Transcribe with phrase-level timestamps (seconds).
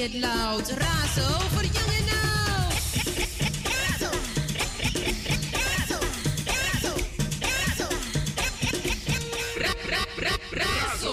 [0.00, 1.70] Het loud voor
[2.10, 2.72] nou.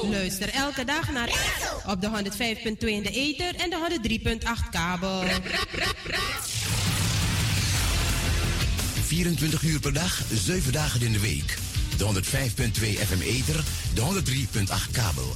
[0.10, 1.30] Luister elke dag naar
[1.86, 2.14] op de 105.2
[2.88, 4.00] in de ether en de
[4.40, 5.24] 103.8 kabel.
[9.06, 11.58] 24 uur per dag, 7 dagen in de week.
[11.98, 12.10] De 105.2
[12.80, 13.64] FM Ether,
[13.94, 15.36] de 103.8 kabel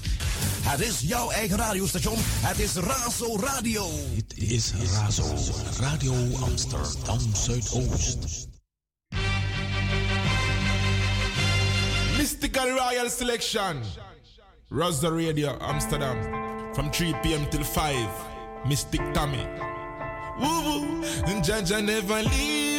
[0.64, 2.16] Het is jouw eigen radiostation.
[2.20, 3.90] Het is Razo Radio.
[4.16, 5.36] It is is Razo
[5.80, 8.48] Radio Amsterdam Zuidoost.
[12.18, 13.82] Mystical Royal Selection.
[14.70, 16.18] Razo Radio Amsterdam.
[16.74, 17.50] From 3 p.m.
[17.50, 17.96] till 5.
[18.66, 19.46] Mystic Tommy.
[20.40, 21.04] Woo woo.
[21.42, 22.71] Jaja never leave.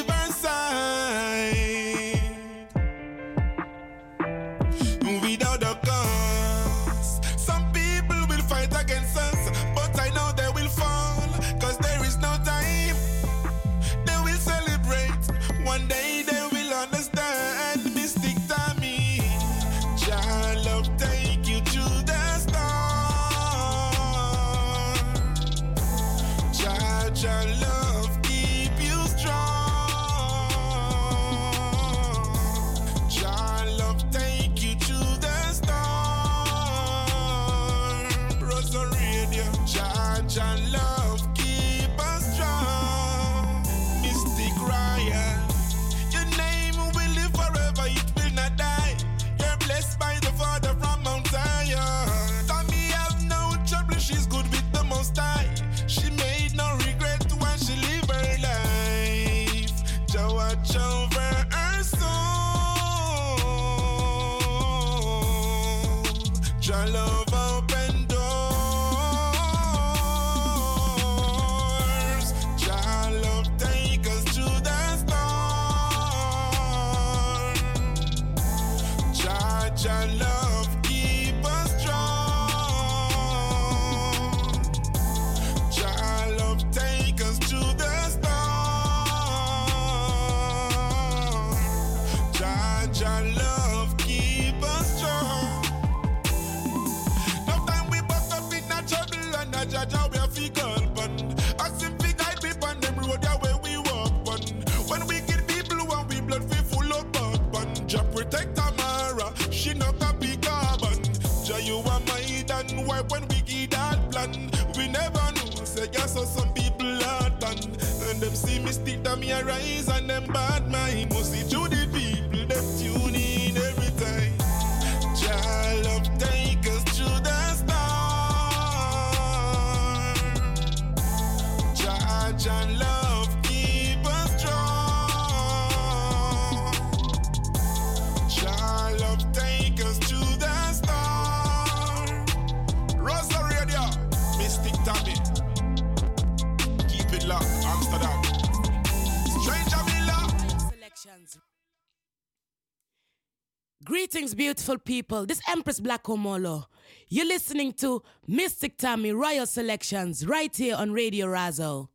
[154.12, 155.24] Greetings, beautiful people.
[155.24, 156.66] This Empress Black Omolo.
[157.08, 161.88] You're listening to Mystic Tammy Royal Selections right here on Radio Razo.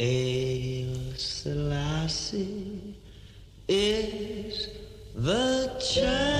[0.00, 0.86] El
[1.18, 2.96] Selassie
[3.68, 4.70] is
[5.14, 6.35] the child.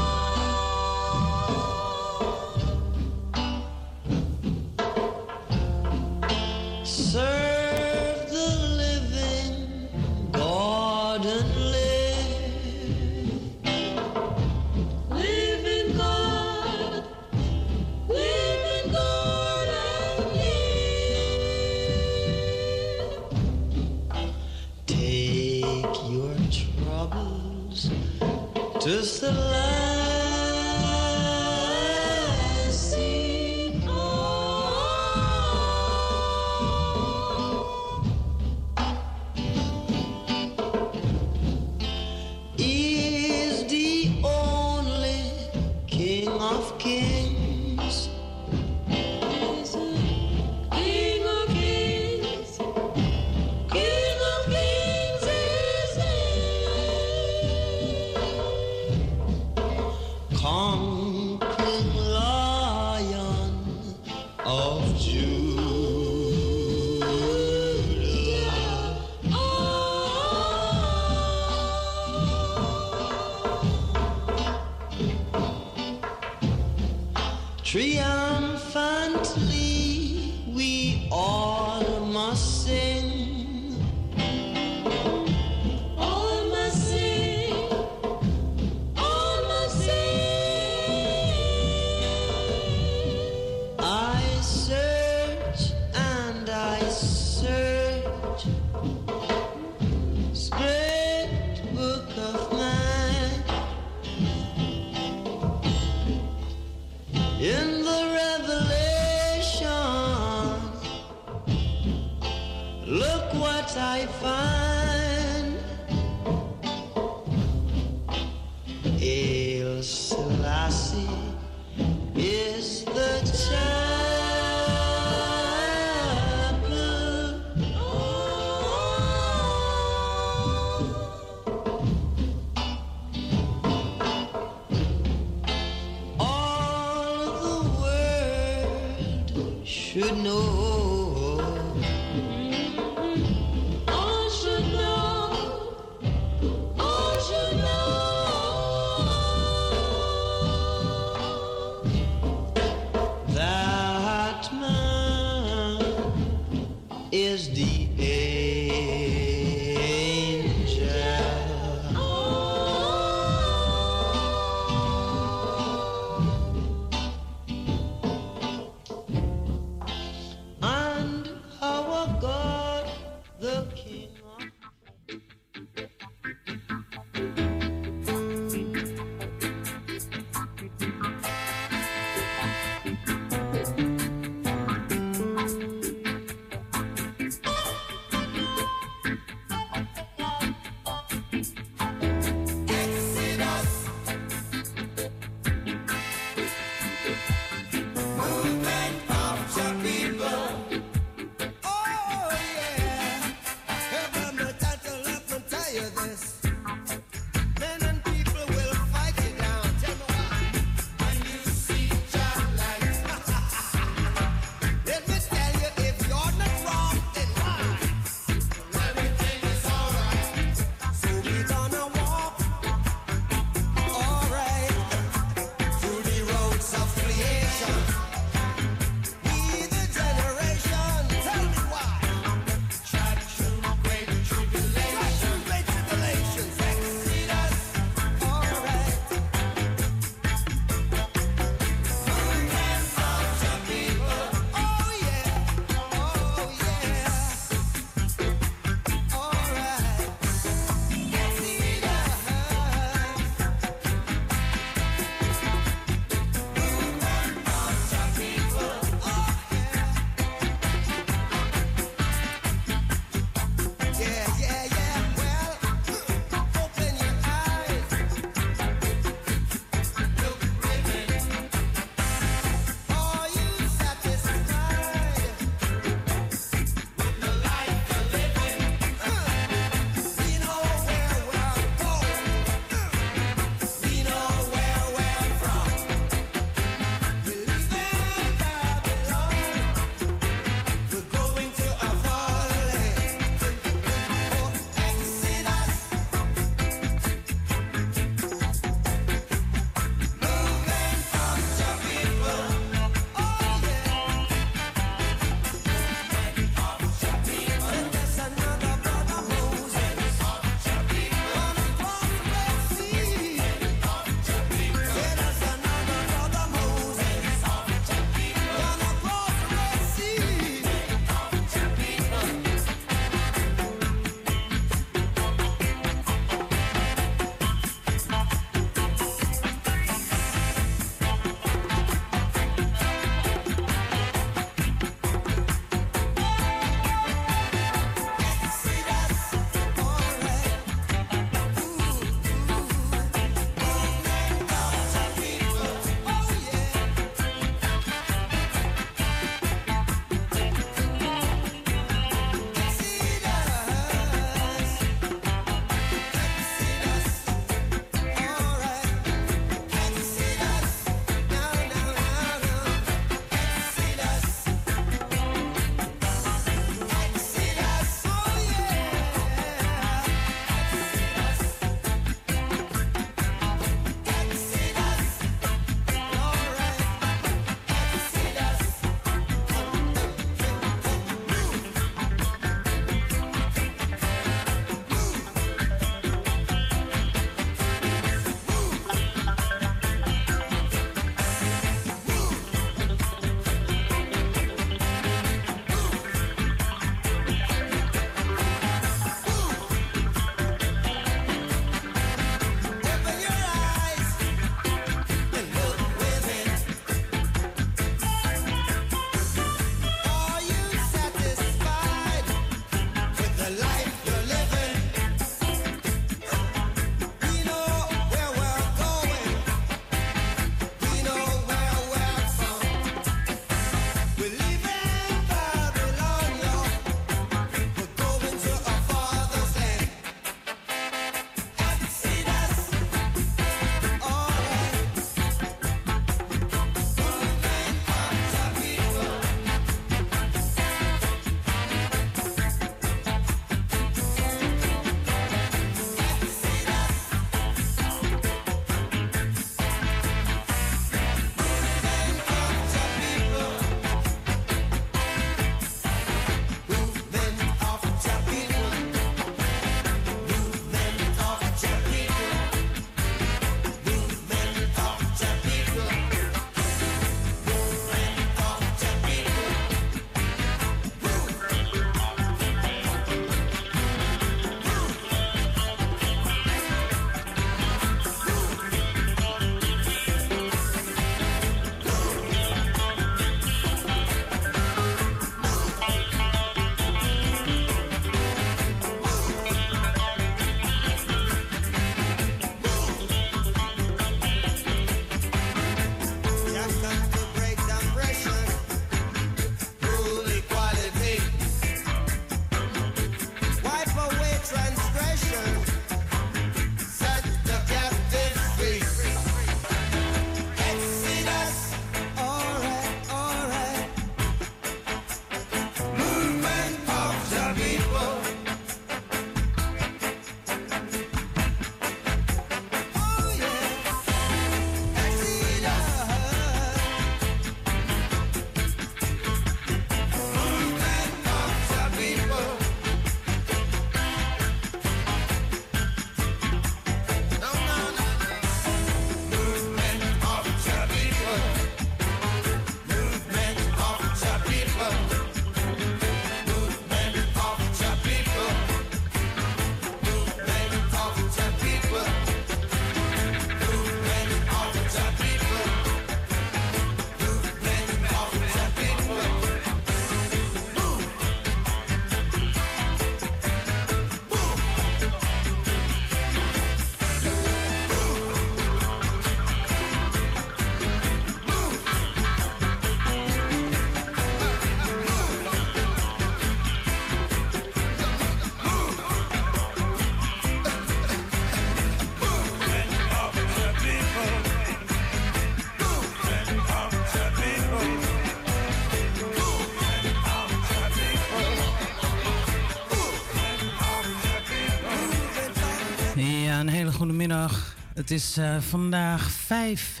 [598.02, 600.00] Het is uh, vandaag 5,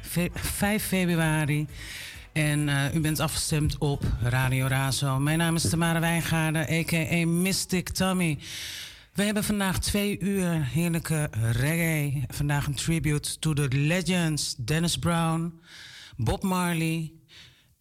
[0.00, 1.66] fe 5 februari
[2.32, 5.18] en uh, u bent afgestemd op Radio Razo.
[5.18, 7.26] Mijn naam is Tamara Wijngaarden, a.k.a.
[7.26, 8.38] Mystic Tommy.
[9.12, 12.22] We hebben vandaag twee uur heerlijke reggae.
[12.28, 15.60] Vandaag een tribute to the legends Dennis Brown,
[16.16, 17.12] Bob Marley,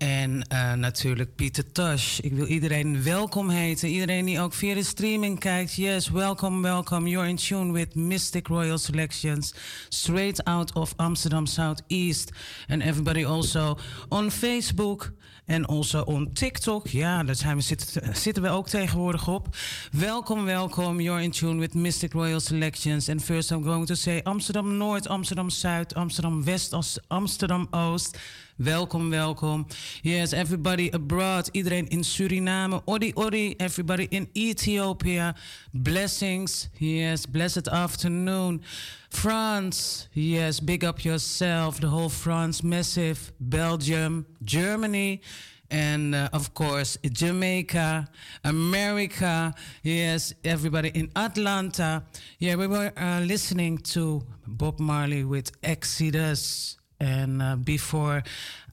[0.08, 2.20] en uh, natuurlijk Pieter Tosh.
[2.20, 3.90] Ik wil iedereen welkom heten.
[3.90, 5.76] Iedereen die ook via de streaming kijkt.
[5.76, 7.10] Yes, welcome, welcome.
[7.10, 9.54] You're in tune with Mystic Royal Selections.
[9.90, 12.32] Straight out of Amsterdam Southeast.
[12.68, 13.78] And everybody also
[14.10, 15.12] on Facebook.
[15.46, 16.88] En also on TikTok.
[16.88, 19.56] Ja, daar zijn we zitten, zitten we ook tegenwoordig op.
[19.92, 21.00] Welkom, welkom.
[21.02, 23.10] You're in tune with Mystic Royal Selections.
[23.10, 28.18] And first I'm going to say Amsterdam Noord, Amsterdam Zuid, Amsterdam West, Amsterdam Oost.
[28.58, 29.68] Welkom, welkom.
[30.02, 31.50] Yes, everybody abroad.
[31.52, 32.82] Iedereen in Suriname.
[32.86, 33.54] Odi, odi.
[33.58, 35.36] Everybody in Ethiopia.
[35.72, 36.70] Blessings.
[36.78, 38.62] Yes, blessed afternoon.
[39.10, 40.08] France.
[40.12, 41.80] Yes, big up yourself.
[41.80, 43.32] The whole France massive.
[43.40, 44.26] Belgium.
[44.44, 45.22] Germany.
[45.70, 48.08] and uh, of course Jamaica,
[48.44, 49.54] America.
[49.84, 52.04] Yes, everybody in Atlanta.
[52.40, 56.77] Yeah, we were uh, listening to Bob Marley with Exodus.
[56.98, 58.24] And uh, before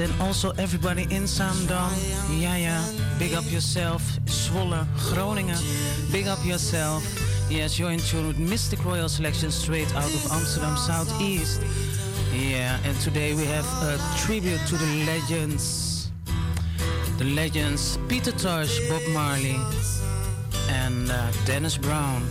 [0.00, 1.90] And also everybody in Zaandam.
[2.40, 2.80] Ja, ja.
[3.18, 4.02] Big up yourself.
[4.24, 5.58] Zwolle, Groningen.
[6.10, 7.02] Big up yourself.
[7.50, 11.60] Yes, you're in tune with Mystic Royal Selection straight out of Amsterdam Southeast.
[12.32, 16.10] Yeah, and today we have a tribute to the legends.
[17.18, 19.58] The legends Peter Tosh, Bob Marley,
[20.68, 22.22] and uh, Dennis Brown.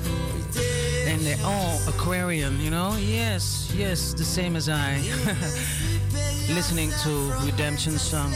[1.06, 2.96] And they're all Aquarian, you know?
[3.00, 5.02] Yes, yes, the same as I.
[6.50, 8.34] Listening to Redemption Song.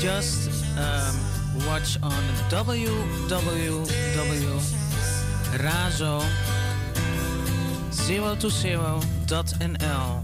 [0.00, 1.14] just um,
[1.66, 2.22] watch on
[8.06, 10.22] www razo 020.nl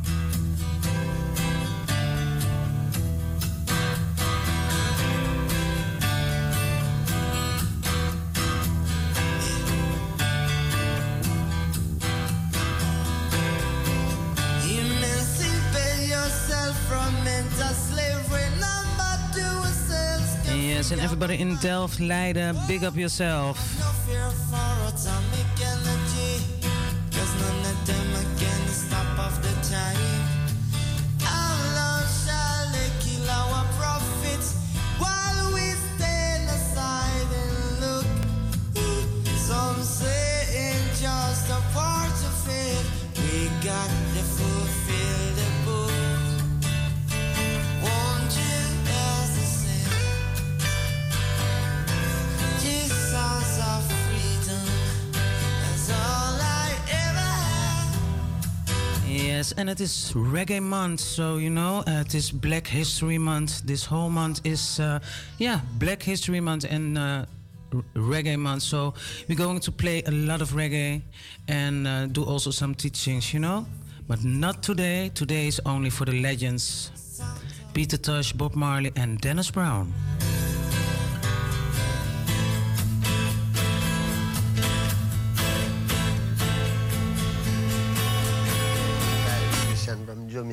[20.54, 23.58] Yes, and everybody in Delft, Leiden, big up yourself.
[59.62, 63.62] And it is Reggae Month, so you know uh, it is Black History Month.
[63.64, 64.98] This whole month is, uh,
[65.38, 67.26] yeah, Black History Month and uh,
[67.94, 68.64] Reggae Month.
[68.64, 68.92] So
[69.28, 71.02] we're going to play a lot of reggae
[71.46, 73.64] and uh, do also some teachings, you know.
[74.08, 75.12] But not today.
[75.14, 76.90] Today is only for the legends:
[77.72, 79.92] Peter Tosh, Bob Marley, and Dennis Brown.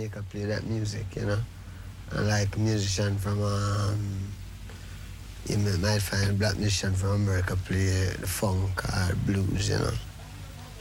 [0.09, 1.39] Jamaica play that music, you know.
[2.11, 3.99] And like musician from um
[5.47, 9.91] you might find black musician from America play the funk or blues, you know.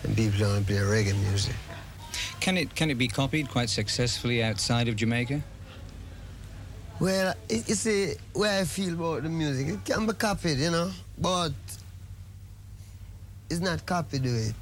[0.05, 1.55] And people only play reggae music.
[2.41, 5.43] Can it can it be copied quite successfully outside of Jamaica?
[7.01, 10.91] Well, you see, where I feel about the music, it can be copied, you know,
[11.17, 11.53] but
[13.49, 14.57] it's not copied to it.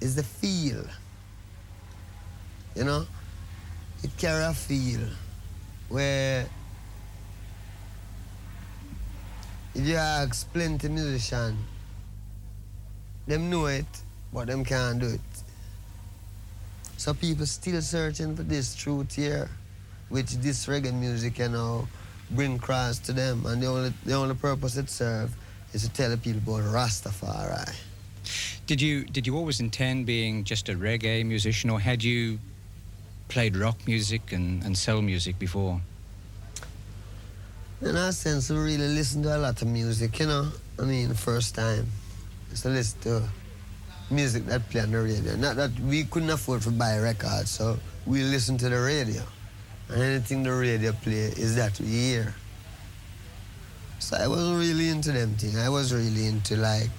[0.00, 0.84] It's the feel,
[2.74, 3.06] you know.
[4.02, 5.00] It carry a feel
[5.88, 6.46] where
[9.74, 11.56] if you ask plenty musician,
[13.26, 13.86] them know it,
[14.32, 15.20] but them can't do it.
[16.96, 19.48] So people still searching for this truth here
[20.08, 21.88] which this reggae music you know
[22.30, 25.32] bring across to them and the only the only purpose it serves
[25.72, 27.74] is to tell the people about Rastafari.
[28.66, 32.38] Did you did you always intend being just a reggae musician, or had you
[33.32, 35.80] played rock music and, and soul music before?
[37.80, 40.48] In a sense, we really listen to a lot of music, you know.
[40.78, 41.86] I mean, the first time,
[42.60, 43.22] to listen to
[44.10, 45.34] music that play on the radio.
[45.36, 49.22] Not that we couldn't afford to buy records, so we listen to the radio.
[49.88, 52.34] And anything the radio play is that we hear.
[53.98, 55.56] So I wasn't really into them things.
[55.56, 56.90] I was really into like,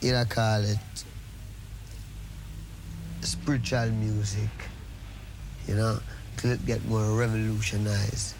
[0.00, 1.04] you know, call it
[3.24, 4.50] spiritual music,
[5.66, 5.98] you know,
[6.36, 8.34] till it get more revolutionized,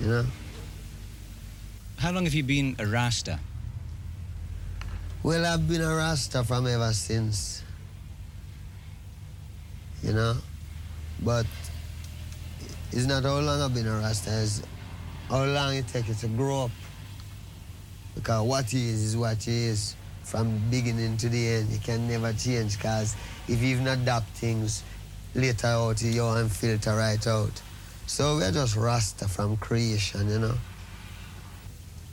[0.00, 0.26] you know.
[1.98, 3.38] How long have you been a Rasta?
[5.22, 7.62] Well, I've been a Rasta from ever since,
[10.02, 10.36] you know,
[11.22, 11.46] but
[12.90, 14.62] it's not how long I've been a Rasta, it's
[15.28, 16.70] how long it takes you to grow up.
[18.14, 21.70] Because what he is is what he is from beginning to the end.
[21.70, 23.16] You can never change because
[23.50, 24.84] if you even adapt things
[25.34, 27.60] later out, you and filter right out.
[28.06, 30.54] So we're just Rasta from creation, you know.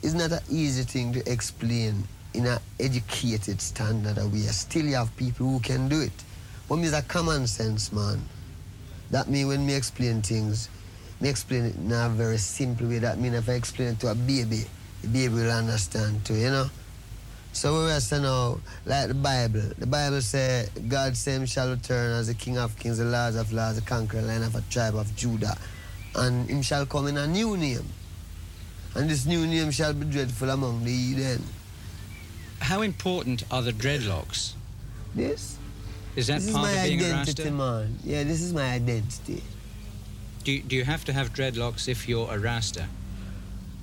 [0.02, 5.46] It's not an easy thing to explain in an educated standard We Still have people
[5.46, 6.24] who can do it.
[6.68, 8.20] But me a common sense man.
[9.10, 10.68] That mean when me explain things,
[11.20, 12.98] me explain it in a very simple way.
[12.98, 14.64] That mean if I explain it to a baby,
[15.02, 16.70] the baby will understand too, you know?
[17.52, 19.62] So we rest now, like the Bible.
[19.78, 23.52] The Bible say, God same shall return as the King of kings, the Lord of
[23.52, 25.56] lords, the conqueror line of a tribe of Judah.
[26.14, 27.84] And him shall come in a new name.
[28.94, 31.42] And this new name shall be dreadful among the heathen.
[32.60, 34.54] How important are the dreadlocks?
[35.14, 35.58] This?
[36.16, 37.50] Is that this is part my of being a Rasta?
[37.50, 37.98] man.
[38.04, 39.42] Yeah, this is my identity.
[40.44, 42.86] Do you, do you have to have dreadlocks if you're a Rasta?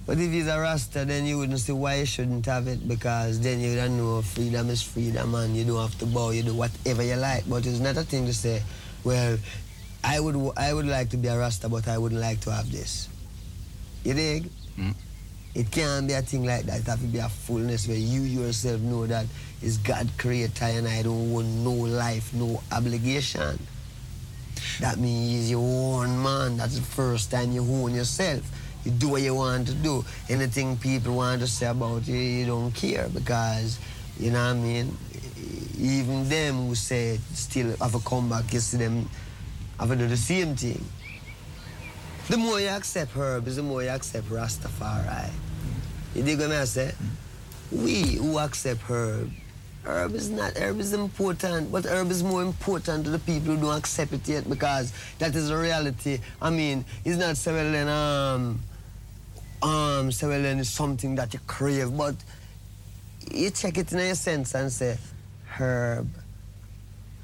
[0.05, 3.39] But if he's a Rasta, then you wouldn't see why you shouldn't have it because
[3.39, 6.53] then you don't know freedom is freedom and you don't have to bow, you do
[6.53, 7.49] whatever you like.
[7.49, 8.61] But it's not a thing to say,
[9.03, 9.37] well,
[10.03, 12.71] I would I would like to be a Rasta, but I wouldn't like to have
[12.71, 13.09] this.
[14.03, 14.49] You dig?
[14.77, 14.93] Mm.
[15.55, 16.81] It can't be a thing like that.
[16.81, 19.25] It have to be a fullness where you yourself know that
[19.61, 23.57] it's God creator and I don't want no life, no obligation.
[24.81, 26.57] That means you own man.
[26.57, 28.43] That's the first time you own yourself.
[28.85, 30.05] You do what you want to do.
[30.29, 33.79] Anything people want to say about you, you don't care because,
[34.19, 34.97] you know what I mean?
[35.79, 39.09] Even them who say still have a comeback, you see them
[39.79, 40.83] have to do the same thing.
[42.29, 45.29] The more you accept herbs, the more you accept Rastafari.
[46.15, 46.93] You dig what I say?
[47.71, 49.29] We who accept herb,
[49.83, 53.61] herb is not, herb is important, but herb is more important to the people who
[53.61, 56.19] don't accept it yet because that is the reality.
[56.41, 58.59] I mean, it's not so well then, um,
[59.65, 62.15] um, so well then it's something that you crave, but
[63.31, 64.95] you check it in your sense and say,
[65.57, 66.07] herb,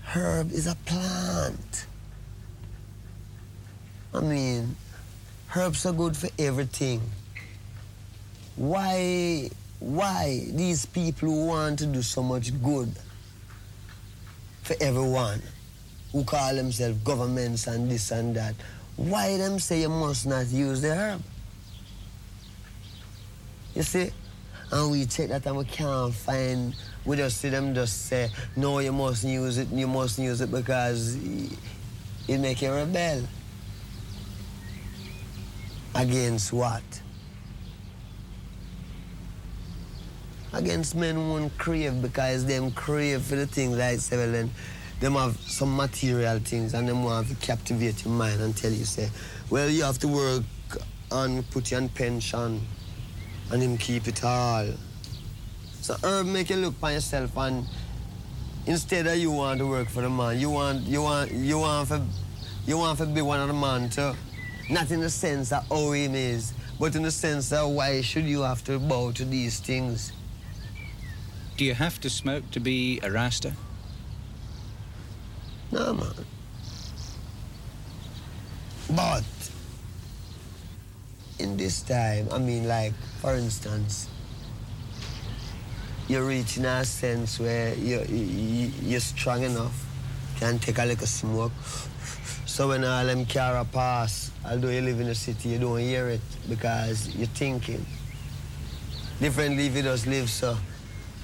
[0.08, 1.86] herb is a plant.
[4.14, 4.76] I mean,
[5.56, 7.02] herbs are good for everything.
[8.56, 9.50] Why,
[9.80, 12.92] why these people who want to do so much good
[14.64, 15.44] for everyone,
[16.12, 18.56] who call themselves governments and this and that,
[18.98, 21.22] why them say you must not use the herb?
[23.76, 24.12] You see?
[24.72, 28.80] And we check that and we can't find we just see them just say, no,
[28.80, 31.18] you must use it, you must use it because
[32.28, 33.24] it make you rebel.
[35.96, 36.84] Against what?
[40.54, 44.52] Against men who won't crave because them crave for the things like then
[45.00, 48.86] them have some material things and them want to captivate your mind and tell you,
[48.86, 49.10] say,
[49.50, 50.44] well, you have to work
[51.12, 52.62] and put you on pension
[53.52, 54.68] and him keep it all.
[55.82, 57.66] So Herb make you look for yourself and
[58.66, 61.90] instead of you want to work for the man, you want you want you want
[61.90, 62.02] to
[62.66, 64.14] you want to be one of the man too.
[64.70, 68.26] Not in the sense of how him is, but in the sense of why should
[68.26, 70.14] you have to bow to these things.
[71.58, 73.54] Do you have to smoke to be a Rasta?
[75.72, 76.26] No man.
[78.90, 79.24] But
[81.42, 84.08] in this time, I mean like for instance,
[86.08, 89.86] you're reaching a sense where you, you, you're strong enough,
[90.40, 91.52] can take a little smoke.
[92.46, 96.10] So when all them car pass, although you live in the city, you don't hear
[96.10, 97.86] it because you're thinking.
[99.20, 100.58] Differently if you just live so.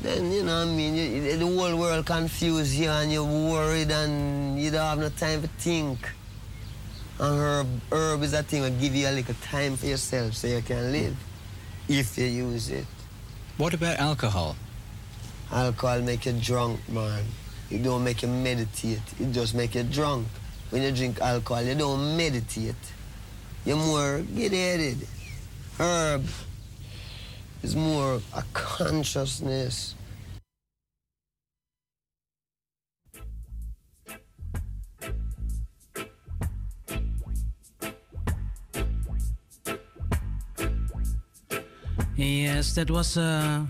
[0.01, 4.58] Then, you know I mean, you, the whole world confused you and you're worried and
[4.62, 5.99] you don't have no time to think.
[7.19, 10.47] And herb, herb is a thing that give you a little time for yourself so
[10.47, 11.15] you can live,
[11.88, 12.86] if you use it.
[13.58, 14.56] What about alcohol?
[15.51, 17.23] Alcohol make you drunk, man.
[17.71, 19.01] It don't make you meditate.
[19.19, 20.27] It just make you drunk.
[20.69, 22.75] When you drink alcohol, you don't meditate.
[23.65, 25.08] You're more get-headed.
[25.80, 26.25] Herb
[27.63, 29.95] is more a consciousness.
[42.28, 43.66] Yes, that was uh,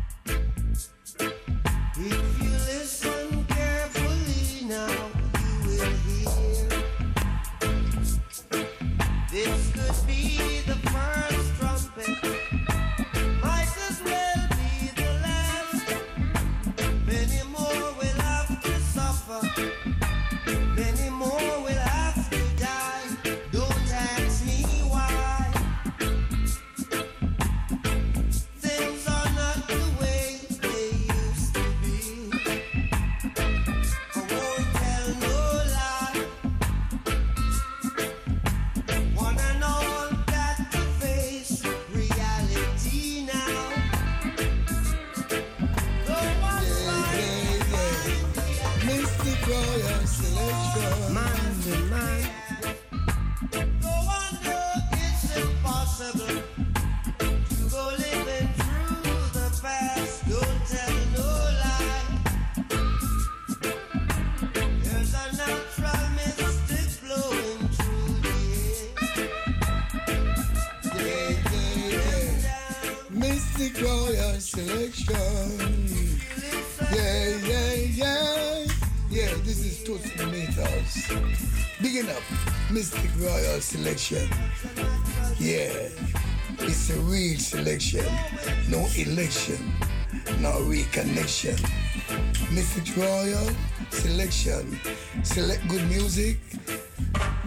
[95.34, 96.40] Select good music.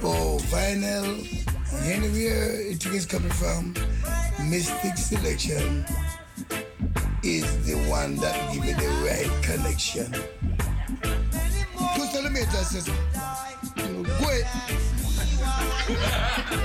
[0.03, 1.20] Oh, vinyl.
[1.85, 3.75] Anywhere it is coming from.
[4.49, 5.85] Mystic Selection
[7.23, 10.11] is the one that give you the right connection.
[11.94, 12.88] Two centimeters
[13.77, 14.49] go ahead.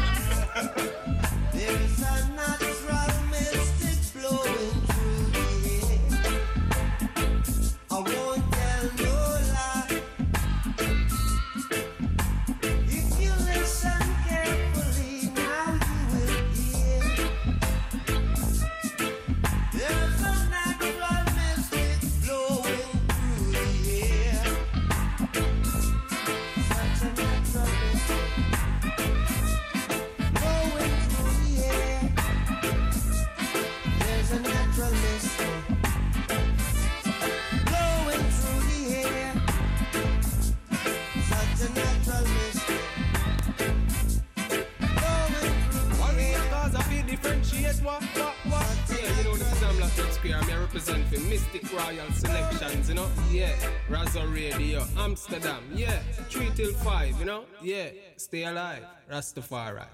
[53.59, 53.67] know?
[53.89, 57.45] Yeah, Razo Radio, Amsterdam, yeah, 3 till 5, you know?
[57.61, 59.85] Yeah, stay alive, Rastafari.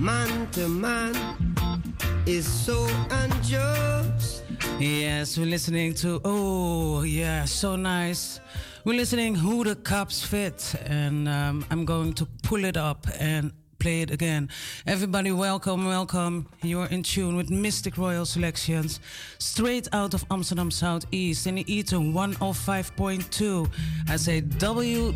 [0.00, 1.14] Man to man
[2.26, 2.86] is so.
[4.78, 8.38] Yes, we're listening to, oh, yeah, so nice.
[8.84, 13.50] We're listening Who the Cups Fit, and um, I'm going to pull it up and
[13.80, 14.48] play it again.
[14.86, 16.46] Everybody, welcome, welcome.
[16.62, 19.00] You're in tune with Mistic Royal Selections,
[19.38, 23.68] straight out of Amsterdam Southeast in the Ether 105.2.
[24.08, 25.12] I say www.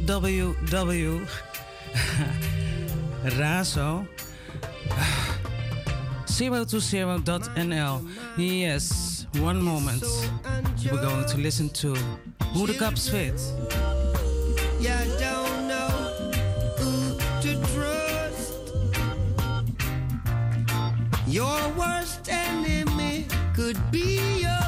[3.23, 4.09] Razo.
[6.27, 8.09] 020.nl.
[8.37, 10.05] Yes, one moment.
[10.91, 11.95] We're going to listen to
[12.55, 13.41] Who the Cups Fit.
[14.81, 15.89] You don't know
[16.79, 18.53] who to trust.
[21.27, 24.65] Your worst enemy could be your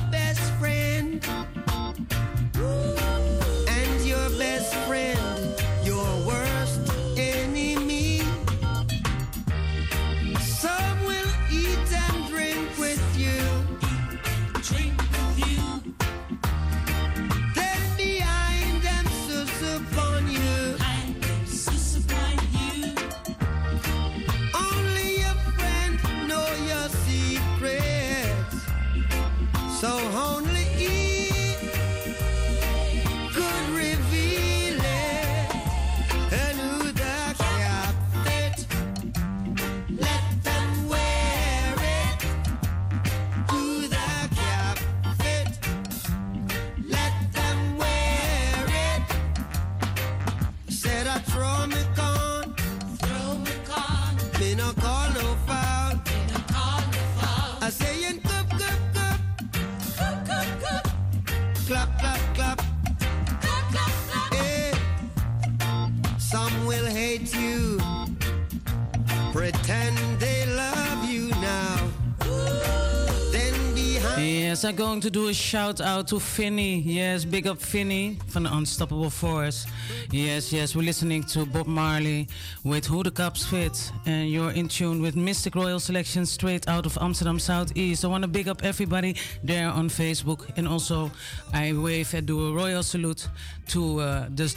[74.55, 76.79] Yes, I'm going to do a shout out to Finny.
[76.79, 79.67] Yes, big up Finny from the Unstoppable Force.
[80.13, 82.29] Yes, yes, we're listening to Bob Marley
[82.63, 83.91] with Who the Cups Fit.
[84.07, 88.05] And you're in tune with Mistic Royal Selection straight out of Amsterdam Southeast.
[88.05, 90.49] I want to big up everybody there on Facebook.
[90.57, 91.11] And also,
[91.53, 93.27] I wave and do a royal salute
[93.71, 94.55] to uh, the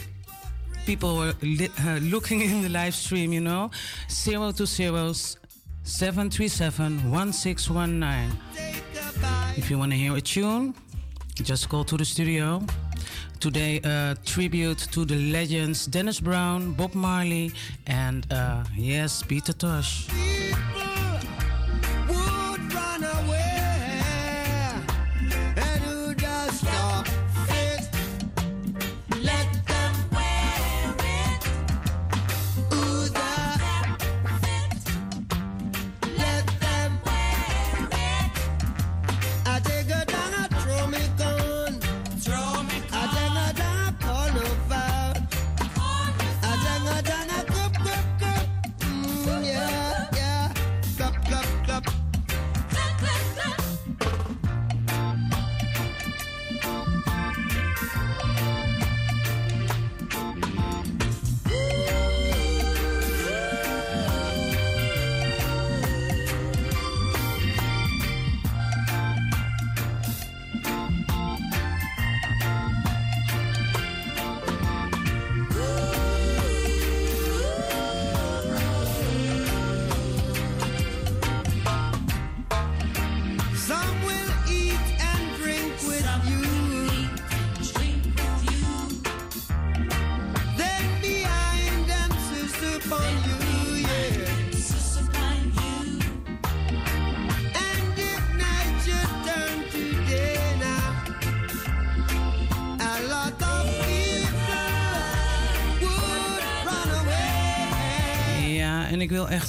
[0.86, 3.72] people who are li- uh, looking in the live stream, you know.
[4.06, 4.54] 020
[5.82, 8.97] 737 1619.
[9.56, 10.74] If you want to hear a tune,
[11.42, 12.62] just go to the studio.
[13.40, 17.52] Today, a tribute to the legends Dennis Brown, Bob Marley,
[17.86, 20.08] and uh, yes, Peter Tosh.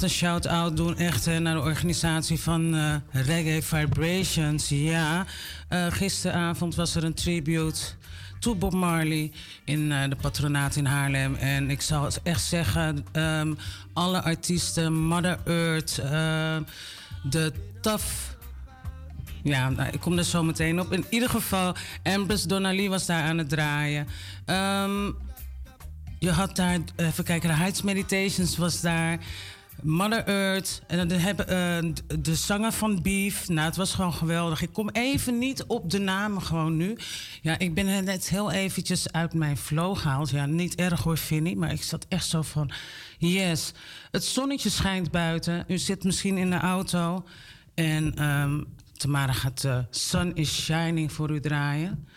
[0.02, 4.68] Een shout-out doen echt, eh, naar de organisatie van eh, Reggae Vibrations.
[4.68, 5.26] Ja,
[5.68, 7.80] eh, gisteravond was er een tribute
[8.38, 9.32] to Bob Marley
[9.64, 11.34] in de patronaat in Haarlem.
[11.34, 13.54] En ik zou echt zeggen, ehm,
[13.92, 15.94] alle artiesten, Mother Earth,
[17.22, 18.04] de Tough
[19.42, 20.92] Ja, nou, ik kom er zo meteen op.
[20.92, 24.06] In ieder geval, Empress Donnelly was daar aan het draaien.
[24.44, 25.10] Ehm,
[26.18, 29.18] je had daar, even kijken, de Heights Meditations was daar.
[29.82, 30.82] Mother Earth.
[30.86, 33.48] En dan hebben eh, de- de zanger van Beef.
[33.48, 34.62] Nou, het was gewoon geweldig.
[34.62, 36.96] Ik kom even niet op de namen gewoon nu.
[37.42, 40.30] Ja, ik ben net heel eventjes uit mijn flow gehaald.
[40.30, 41.56] Ja, niet erg hoor, Vinnie.
[41.56, 42.70] Maar ik zat echt zo van...
[43.18, 43.72] Yes,
[44.10, 45.64] het zonnetje schijnt buiten.
[45.68, 47.24] U zit misschien in de auto.
[47.74, 48.60] En ehm
[48.96, 52.08] Tamara gaat eh, Sun is Shining voor u draaien.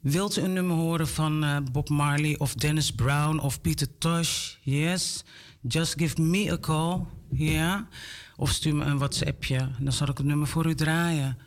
[0.00, 4.54] Wilt u een nummer horen van eh, Bob Marley of Dennis Brown of Peter Tosh?
[4.60, 5.24] Yes.
[5.62, 7.06] Just give me a call.
[7.30, 7.88] Ja.
[8.36, 9.70] Of stuur me een WhatsAppje.
[9.78, 11.38] Dan zal ik het nummer voor u draaien.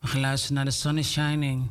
[0.00, 1.70] We gaan luisteren naar The Sun is Shining.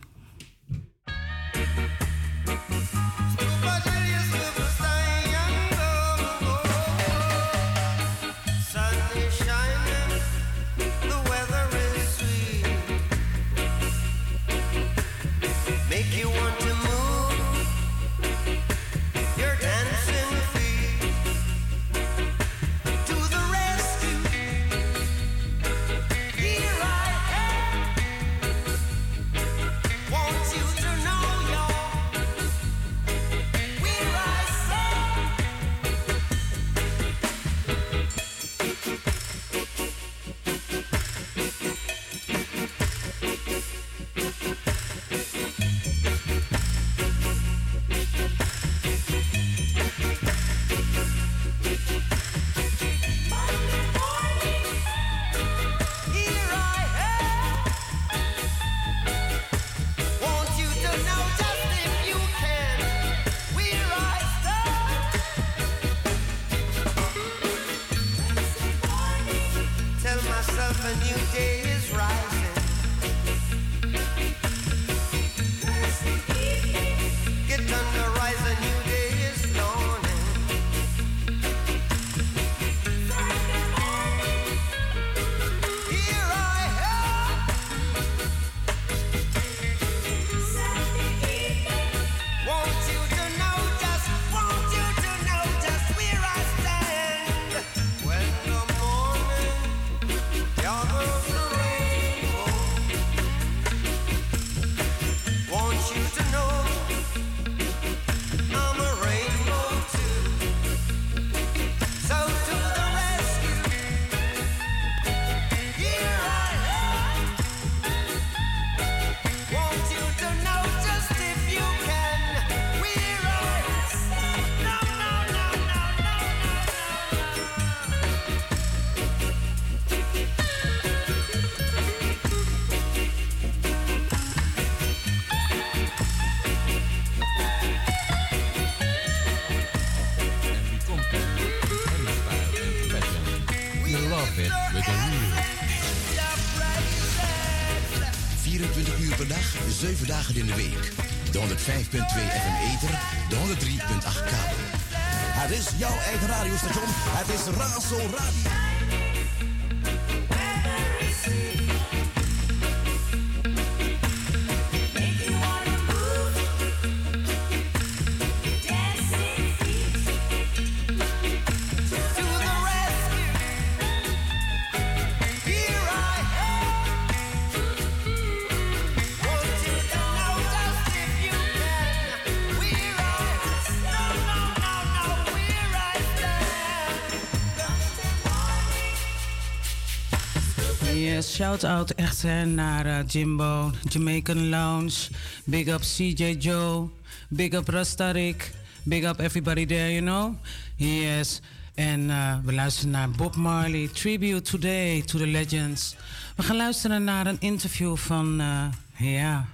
[191.60, 195.10] Shout-out echt naar eh, Jimbo, Jamaican Lounge.
[195.44, 196.90] Big up CJ Joe.
[197.30, 198.52] Big up Rastarik.
[198.84, 200.34] Big up everybody there, you know.
[200.76, 201.42] Yes.
[201.76, 203.90] En eh, we luisteren naar Bob Marley.
[203.94, 205.96] Tribute today to the legends.
[206.36, 208.66] We gaan luisteren naar een interview van, eh,
[209.14, 209.46] ja,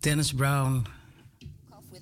[0.00, 0.86] Dennis Brown.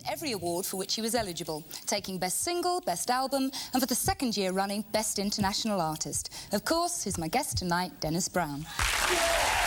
[0.09, 3.95] Every award for which he was eligible, taking Best Single, Best Album, and for the
[3.95, 6.33] second year running, Best International Artist.
[6.53, 8.67] Of course, he's my guest tonight, Dennis Brown.
[9.11, 9.66] Well,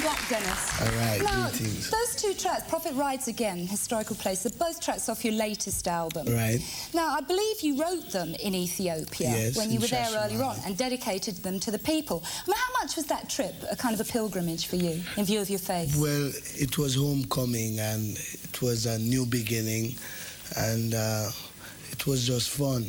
[0.00, 0.80] Black Dennis.
[0.80, 1.90] All right, Now, greetings.
[1.90, 6.26] those two tracks, Prophet Rides Again, Historical Place, they're both tracks off your latest album.
[6.26, 6.60] Right.
[6.94, 10.56] Now, I believe you wrote them in Ethiopia Yes, when you were there earlier on
[10.64, 12.22] and dedicated them to the people.
[12.24, 15.24] I mean, how much was that trip a kind of a pilgrimage for you in
[15.24, 15.96] view of your faith?
[16.00, 19.94] Well, it was homecoming and it was a new beginning,
[20.56, 21.30] and uh,
[21.90, 22.86] it was just fun.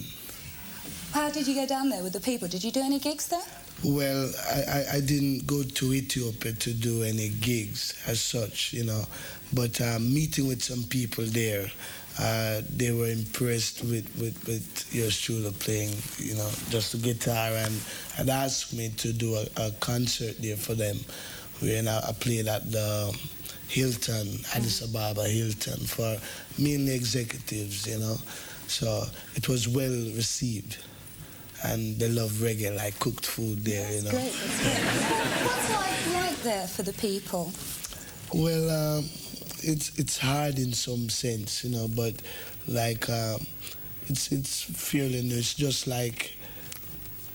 [1.12, 2.48] How did you go down there with the people?
[2.48, 3.42] Did you do any gigs there?
[3.84, 8.86] Well, I, I, I didn't go to Ethiopia to do any gigs as such, you
[8.86, 9.04] know,
[9.54, 11.70] but uh, meeting with some people there,
[12.18, 17.50] uh, they were impressed with, with, with your truly playing, you know, just the guitar
[17.52, 17.74] and
[18.16, 20.98] had asked me to do a, a concert there for them.
[21.60, 23.14] When I, I played at the
[23.68, 26.16] Hilton, Addis Ababa Hilton, for
[26.58, 28.16] mainly executives, you know.
[28.68, 29.04] So
[29.36, 30.78] it was well received.
[31.64, 34.12] And they love reggae, like cooked food there, you know.
[34.12, 35.46] That's great.
[35.46, 37.52] What's life like there for the people?
[38.34, 39.06] Well, um,
[39.62, 42.16] it's it's hard in some sense, you know, but
[42.68, 43.46] like um,
[44.08, 45.32] it's it's feeling.
[45.32, 46.36] It's just like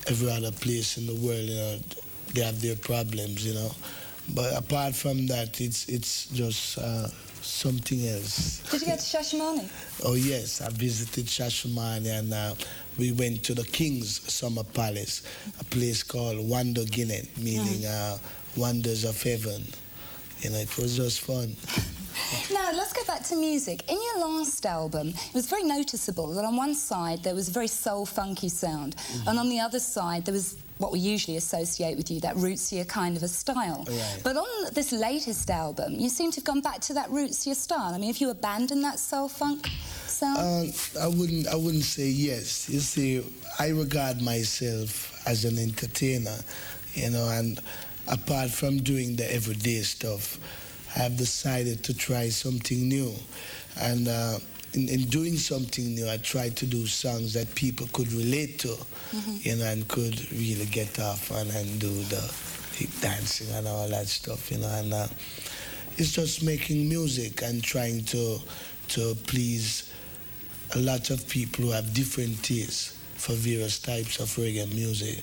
[0.06, 1.78] every other place in the world, you know.
[2.34, 3.70] They have their problems, you know.
[4.34, 7.08] But apart from that, it's it's just uh,
[7.48, 8.60] something else.
[8.70, 9.68] Did you go to Shashamane?
[10.04, 12.54] Oh yes, I visited Shashamane and uh,
[12.98, 15.22] we went to the King's Summer Palace,
[15.60, 18.18] a place called Wondo Genet, meaning uh,
[18.56, 19.64] wonders of heaven.
[20.40, 21.56] You know, it was just fun.
[22.52, 23.88] Now, let's go back to music.
[23.88, 27.52] In your last album, it was very noticeable that on one side there was a
[27.52, 29.28] very soul funky sound, Mm-hmm.
[29.28, 32.86] and on the other side there was what we usually associate with you, that rootsier
[32.86, 33.84] kind of a style.
[33.88, 34.20] Right.
[34.22, 37.94] But on this latest album, you seem to have gone back to that rootsier style.
[37.94, 39.68] I mean, if you abandoned that soul funk
[40.06, 40.38] sound?
[40.38, 41.46] Uh, I wouldn't.
[41.48, 42.68] I wouldn't say yes.
[42.68, 43.24] You see,
[43.58, 46.36] I regard myself as an entertainer,
[46.94, 47.60] you know, and
[48.06, 50.38] apart from doing the everyday stuff,
[50.96, 53.14] I've decided to try something new,
[53.80, 54.38] and uh,
[54.74, 58.76] in, in doing something new, I tried to do songs that people could relate to,
[59.40, 62.34] you know, and could really get off on and do the
[62.74, 64.92] hip dancing and all that stuff, you know, and.
[64.94, 65.06] Uh,
[65.98, 68.38] it's just making music and trying to
[68.86, 69.92] to please
[70.76, 75.22] a lot of people who have different tastes for various types of reggae music.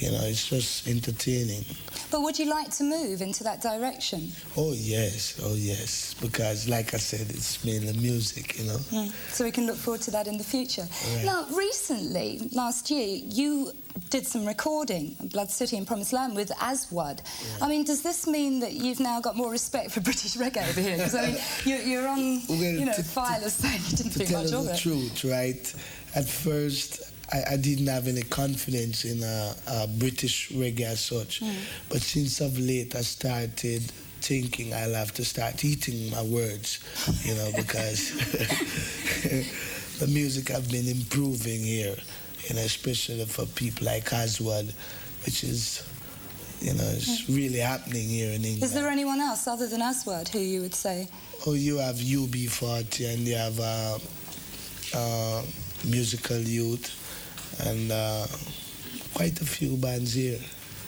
[0.00, 1.64] You know, it's just entertaining.
[2.10, 4.32] But would you like to move into that direction?
[4.56, 8.58] Oh yes, oh yes, because like I said, it's mainly music.
[8.58, 8.78] You know.
[8.90, 9.12] Mm.
[9.30, 10.86] So we can look forward to that in the future.
[11.14, 11.24] Right.
[11.24, 13.72] Now, recently, last year, you
[14.08, 17.20] did some recording, Blood City and Promised Land, with Aswad.
[17.60, 20.80] I mean, does this mean that you've now got more respect for British reggae over
[20.80, 20.96] here?
[20.96, 24.30] Because I mean, you're, you're on, you know, file as saying you didn't to think
[24.30, 25.74] tell much you of the truth, right?
[26.14, 31.40] At first, I, I didn't have any confidence in uh, uh, British reggae as such.
[31.40, 31.54] Mm.
[31.88, 33.82] But since of late, I started
[34.20, 36.80] thinking I'll have to start eating my words,
[37.24, 38.12] you know, because
[39.98, 41.96] the music have been improving here,
[42.48, 44.72] you know, especially for people like Aswad,
[45.24, 45.86] which is,
[46.60, 48.62] you know, it's really happening here in England.
[48.62, 51.08] Is there anyone else other than Aswad who you would say?
[51.46, 53.98] Oh, you have UB40 and you have uh,
[54.94, 55.42] uh,
[55.86, 56.99] Musical Youth
[57.66, 58.26] and uh,
[59.14, 60.38] quite a few bands here.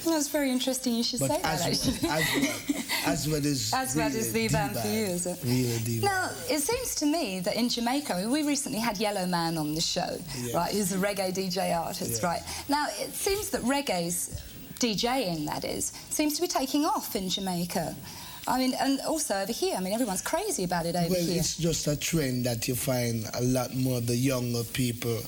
[0.05, 2.09] Well, it's very interesting you should But say that, actually.
[3.07, 5.39] Aswad, is Aswad is the band for you, is it?
[5.45, 9.81] Really Now, it seems to me that in Jamaica, we recently had Yellowman on the
[9.81, 10.55] show, Yes.
[10.55, 12.23] right, who's a reggae DJ artist, Yes.
[12.23, 12.43] right?
[12.69, 14.41] Now, it seems that reggae's
[14.81, 17.95] DJing, that is, seems to be taking off in Jamaica.
[18.49, 19.77] I mean, and also over here.
[19.77, 21.39] I mean, everyone's crazy about it over Well, here.
[21.39, 25.21] it's just a trend that you find a lot more of the younger people,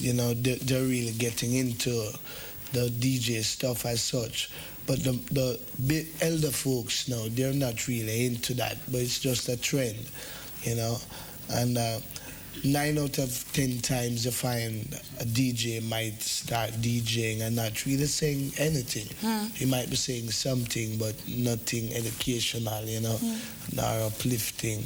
[0.00, 1.90] you know, they're, they're really getting into
[2.72, 4.50] the DJ stuff as such.
[4.86, 9.48] But the, the bit elder folks now, they're not really into that, but it's just
[9.48, 9.98] a trend,
[10.62, 10.96] you know.
[11.52, 11.98] And uh,
[12.64, 14.82] nine out of ten times you find
[15.20, 19.06] a DJ might start DJing and not really saying anything.
[19.22, 19.56] Mm.
[19.56, 23.18] He might be saying something, but nothing educational, you know,
[23.74, 24.84] nor uplifting.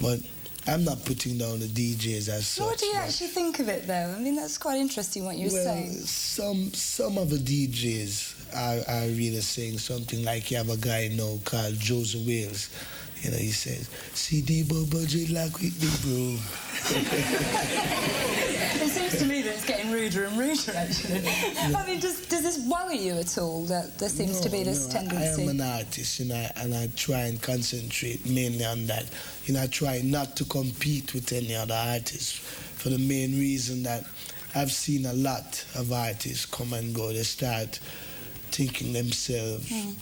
[0.00, 0.20] But
[0.68, 2.66] I'm not putting down the DJs as such.
[2.66, 4.14] what do you but- actually think of it, though?
[4.16, 5.92] I mean, that's quite interesting what you're well, saying.
[5.92, 11.08] some some of the DJs are, are really saying something like you have a guy
[11.08, 12.68] now called Josey Wales.
[13.26, 16.38] You know, he says, CD budget like with the broom.
[18.84, 21.26] it seems to me that it's getting ruder and ruder, actually.
[21.74, 24.86] I mean, does, does this worry you at all that there seems to be this
[24.86, 25.42] no, tendency?
[25.42, 29.06] I am an artist, you know, and I try and concentrate mainly on that.
[29.46, 33.82] You know, I try not to compete with any other artists for the main reason
[33.82, 34.04] that
[34.54, 37.12] I've seen a lot of artists come and go.
[37.12, 37.80] They start
[38.52, 39.94] thinking themselves Mm.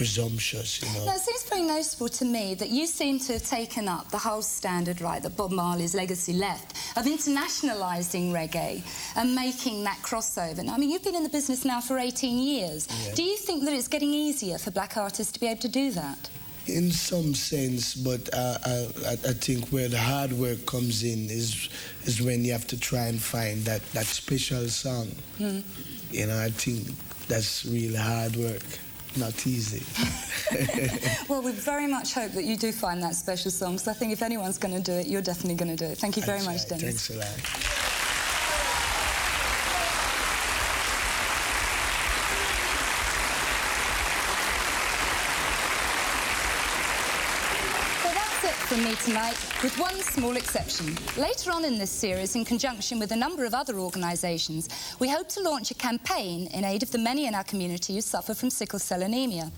[0.00, 1.04] Presumptuous, you know.
[1.04, 4.16] Now, it seems very noticeable to me that you seem to have taken up the
[4.16, 8.82] whole standard right that Bob Marley's legacy left of internationalising reggae
[9.14, 10.64] and making that crossover.
[10.64, 12.88] Now, I mean, you've been in the business now for 18 years.
[12.88, 13.14] Yeah.
[13.14, 15.90] Do you think that it's getting easier for black artists to be able to do
[15.90, 16.30] that?
[16.66, 21.28] In some sense, but uh, I, I, I think where the hard work comes in
[21.28, 21.68] is
[22.06, 25.08] is when you have to try and find that, that special song.
[25.36, 25.60] Hmm.
[26.10, 26.88] You know, I think
[27.28, 28.64] that's really hard work,
[29.16, 29.82] not easy.
[31.28, 34.12] Well, we very much hope that you do find that special song, because I think
[34.12, 35.98] if anyone's going to do it, you're definitely going to do it.
[35.98, 37.06] Thank you very much, Dennis.
[37.06, 38.40] Thanks a lot.
[48.02, 50.94] So that's it from me tonight, with one small exception.
[51.16, 55.28] Later on in this series, in conjunction with a number of other organisations, we hope
[55.30, 58.50] to launch a campaign in aid of the many in our community who suffer from
[58.50, 59.50] sickle cell anemia.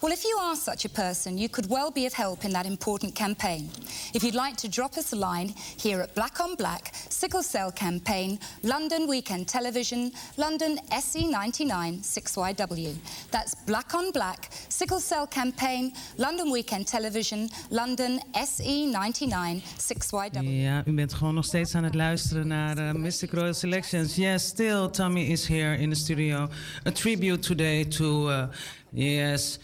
[0.00, 2.66] Well, if you are such a person, you could well be of help in that
[2.66, 3.68] important campaign.
[4.14, 7.72] If you'd like to drop us a line here at Black on Black, Sickle Cell
[7.72, 12.94] Campaign, London Weekend Television, London SE99 6YW.
[13.32, 20.42] That's Black on Black, Sickle Cell Campaign, London Weekend Television, London SE99 6YW.
[20.42, 24.14] Ja, u bent gewoon nog steeds aan het luisteren naar uh, Mistic Royal Selections.
[24.14, 26.48] Yes, still Tommy is here in the studio.
[26.86, 28.42] A tribute today to, uh,
[28.90, 29.58] yes,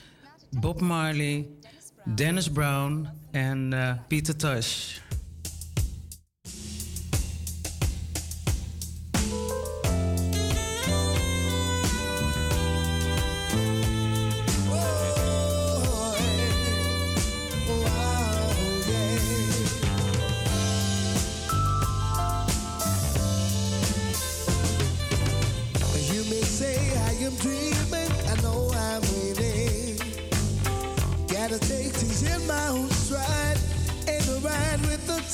[0.54, 1.48] Bob Marley,
[2.14, 5.00] Dennis Brown and uh, Peter Tosh.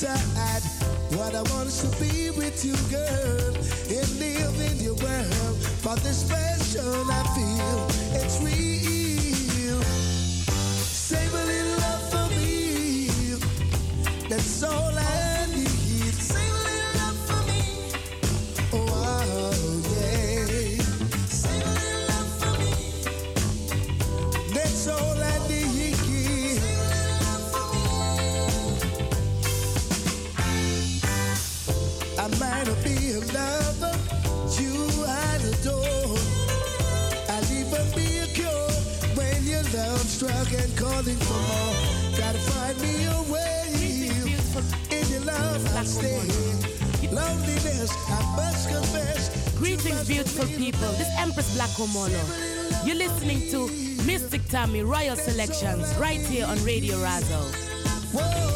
[0.01, 0.63] The tide.
[1.15, 3.55] What I want is to be with you, girl,
[3.89, 5.57] and live in your world.
[5.83, 8.70] For this passion I feel, it's real.
[35.61, 36.17] Adore.
[37.29, 38.71] I'll even be a cure
[39.13, 42.17] when your love struck and calling for more.
[42.17, 43.67] Gotta find me a way.
[44.89, 46.51] In your love I stay.
[47.11, 49.53] Loneliness I must confess.
[49.57, 50.91] Greetings, beautiful people.
[50.97, 52.85] This Empress Black Omolo.
[52.85, 53.67] You're listening to
[54.05, 58.50] Mystic Tommy Royal Selections right here on Radio Razo.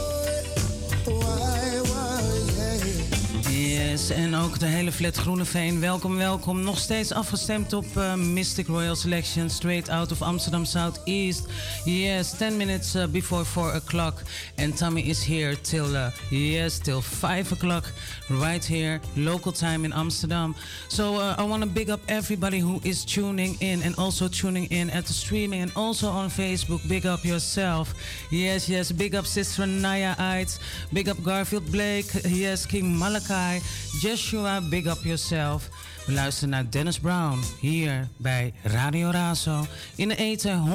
[3.95, 5.79] En ook de hele flat Groeneveen.
[5.79, 6.61] Welkom, welkom.
[6.61, 11.43] Nog steeds afgestemd op uh, Mystic Royal Selection, straight out of Amsterdam Southeast.
[11.85, 14.21] Yes, 10 minutes uh, before 4 o'clock.
[14.57, 17.83] And Tommy is here till, uh, yes, till 5 o'clock,
[18.29, 20.55] right here, local time in Amsterdam.
[20.87, 24.89] So I want to big up everybody who is tuning in and also tuning in
[24.89, 26.87] at the streaming and also on Facebook.
[26.87, 27.93] Big up yourself.
[28.29, 30.59] Yes, yes, big up Sister Naya Eids.
[30.91, 32.11] Big up Garfield Blake.
[32.25, 33.61] Yes, King Malachi.
[34.01, 35.69] Joshua, big up yourself.
[36.05, 39.65] We luisteren naar Dennis Brown hier bij Radio Razo
[39.95, 40.73] in de eten 105.2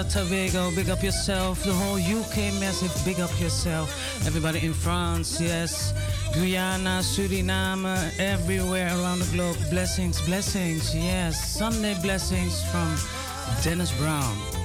[0.00, 1.62] Trinidad, Tobago, big up yourself.
[1.62, 3.90] The whole UK massive, big up yourself.
[4.26, 5.92] Everybody in France, yes.
[6.34, 9.56] Guyana, Suriname, everywhere around the globe.
[9.70, 11.58] Blessings, blessings, yes.
[11.58, 12.96] Sunday blessings from
[13.62, 14.59] Dennis Brown.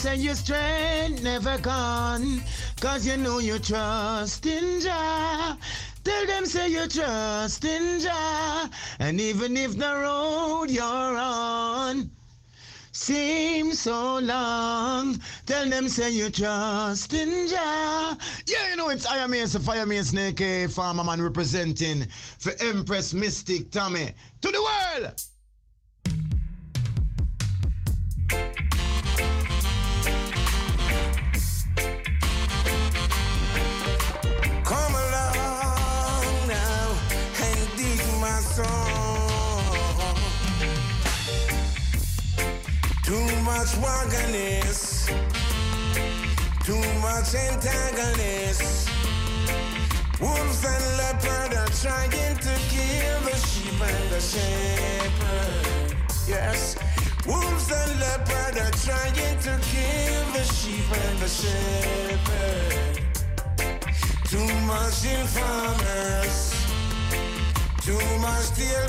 [0.00, 2.40] Them say your strength never gone.
[2.80, 5.58] Cause you know you trust in Jah.
[6.02, 8.70] Tell them say you trust in Jah.
[8.98, 12.10] And even if the road you're on
[12.92, 18.16] seems so long, tell them say you trust in Jah.
[18.46, 22.06] Yeah, you know it's Iron Mace, the Fire Mace, Snake, eh, Farmer Man representing
[22.38, 25.22] for Empress Mystic Tommy to the world.
[43.60, 45.08] Much wagonist,
[46.64, 48.88] too much antagonist.
[50.18, 55.94] Wolves and leopard are trying to kill the sheep and the shepherd.
[56.26, 56.76] Yes,
[57.26, 59.14] wolves and leopard leopard are trying
[59.46, 63.02] to kill the sheep and the shepherd.
[64.24, 66.54] Too much informers,
[67.82, 68.86] too much steel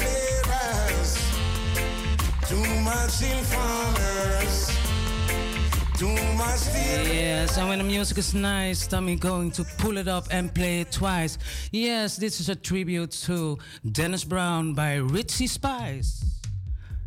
[2.52, 4.78] too much informers,
[5.98, 6.60] too much
[7.08, 10.82] Yes, and when the music is nice, Tommy going to pull it up and play
[10.82, 11.38] it twice.
[11.72, 13.58] Yes, this is a tribute to
[13.90, 16.26] Dennis Brown by Richie Spice.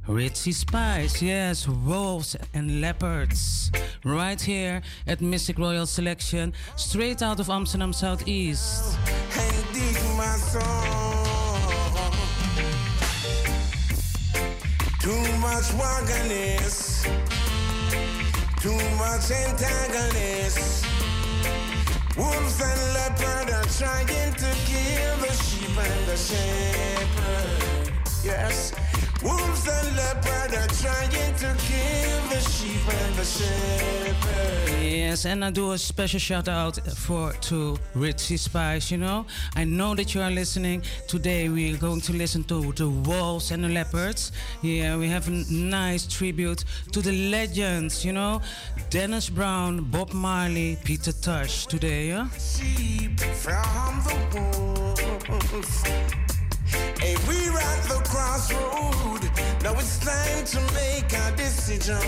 [0.09, 3.71] Richie Spice, yes, wolves and leopards.
[4.03, 8.99] Right here at Mistic Royal Selection, straight out of Amsterdam Southeast.
[9.37, 11.24] and
[15.05, 17.05] Too much wagonist,
[18.63, 20.87] too much antagonist.
[22.17, 27.93] Wolves and leopard are trying to kill the sheep and the shepherd.
[28.25, 28.73] Yes.
[29.25, 34.83] Wolves and leopard are trying to kill the sheep and the shepherd.
[34.83, 38.91] Yes, and I do a special shout out for to Richie Spice.
[38.91, 39.25] You know,
[39.57, 40.83] I know that you are listening.
[41.09, 44.33] Today we are going to listen to the wolves and the leopards.
[44.61, 48.05] Yeah, we have a nice tribute to the legends.
[48.05, 48.43] You know,
[48.91, 51.65] Dennis Brown, Bob Marley, Peter Tosh.
[51.67, 52.29] Today, yeah.
[52.31, 54.17] sheep from the
[55.31, 56.24] wolves.
[57.01, 59.23] Hey, we're at the crossroad.
[59.63, 62.01] Now it's time to make a decision.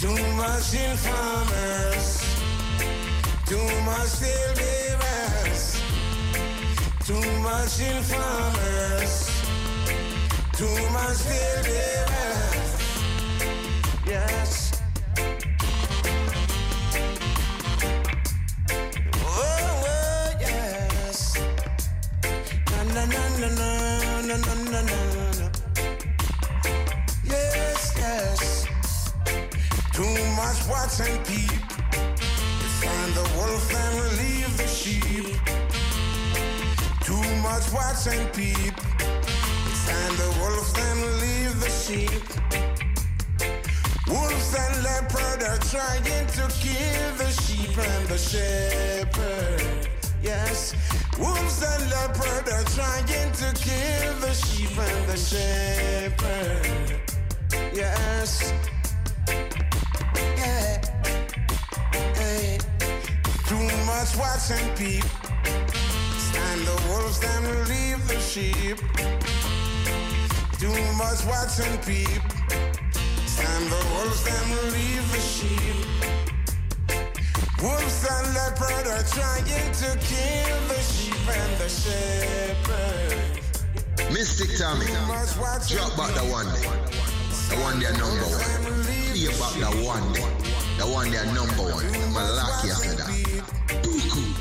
[0.00, 2.24] Too much informers,
[3.46, 5.80] too much steel bearers,
[7.06, 9.14] too much informers,
[10.52, 12.70] too much steel bearers.
[14.06, 14.63] Yes.
[23.50, 24.82] na na na na na
[25.38, 25.48] na.
[27.24, 28.68] Yes, yes.
[29.92, 31.50] Too much watch and peep.
[31.50, 35.26] You find the wolf and leave the sheep.
[37.04, 38.74] Too much watch and peep.
[39.66, 42.24] You find the wolf and leave the sheep.
[44.06, 49.93] Wolves and leopards are trying to kill the sheep and the shepherd.
[50.24, 50.74] Yes,
[51.18, 56.98] wolves and leopard are trying to kill the sheep and the shepherd.
[57.74, 58.54] Yes.
[60.38, 60.80] Yeah.
[62.14, 62.58] Hey.
[63.46, 65.04] Too much watch and peep.
[66.16, 68.78] Stand the wolves and leave the sheep.
[70.58, 72.22] Too much watch and peep.
[73.26, 76.03] Stand the wolves and leave the sheep.
[77.64, 83.16] Wolves and leopard are trying to kill the sheep and the shepherd.
[84.12, 86.44] Mystic Tommy, drop back the one.
[87.48, 88.44] The one there number one.
[88.84, 90.28] Play back the one day.
[90.76, 91.88] The one there number one.
[92.12, 93.08] Malaki after that.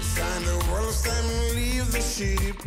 [0.01, 2.59] Stand the wolves and leave the sheep.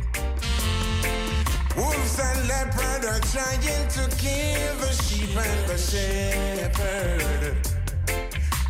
[1.77, 7.76] Wolves and leopard are trying to kill the sheep and the shepherd.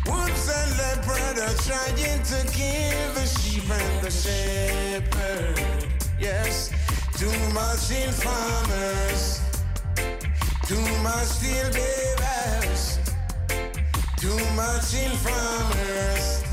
[0.07, 5.59] Wolves and leopard are trying to kill the sheep and the shepherd.
[6.19, 6.71] Yes,
[7.17, 9.41] too much informers,
[10.65, 12.99] too much steel bearers,
[14.17, 16.43] too much informers,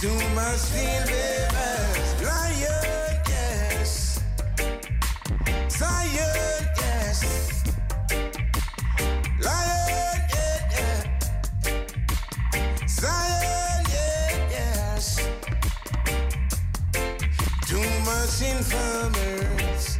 [0.00, 2.08] too much steel bearers.
[2.22, 4.20] Lion, yes.
[5.68, 6.33] Zion,
[18.64, 19.98] much informers,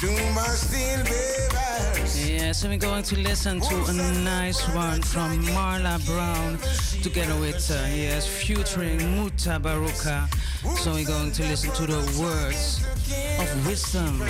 [0.00, 2.28] too much steel bearers.
[2.28, 3.92] Yes, we're going to listen to a
[4.24, 6.58] nice one from Marla Brown
[7.02, 10.28] together with, uh, yes, featuring Mutabaruka.
[10.78, 12.84] So we're going to listen to the words
[13.40, 14.22] of wisdom.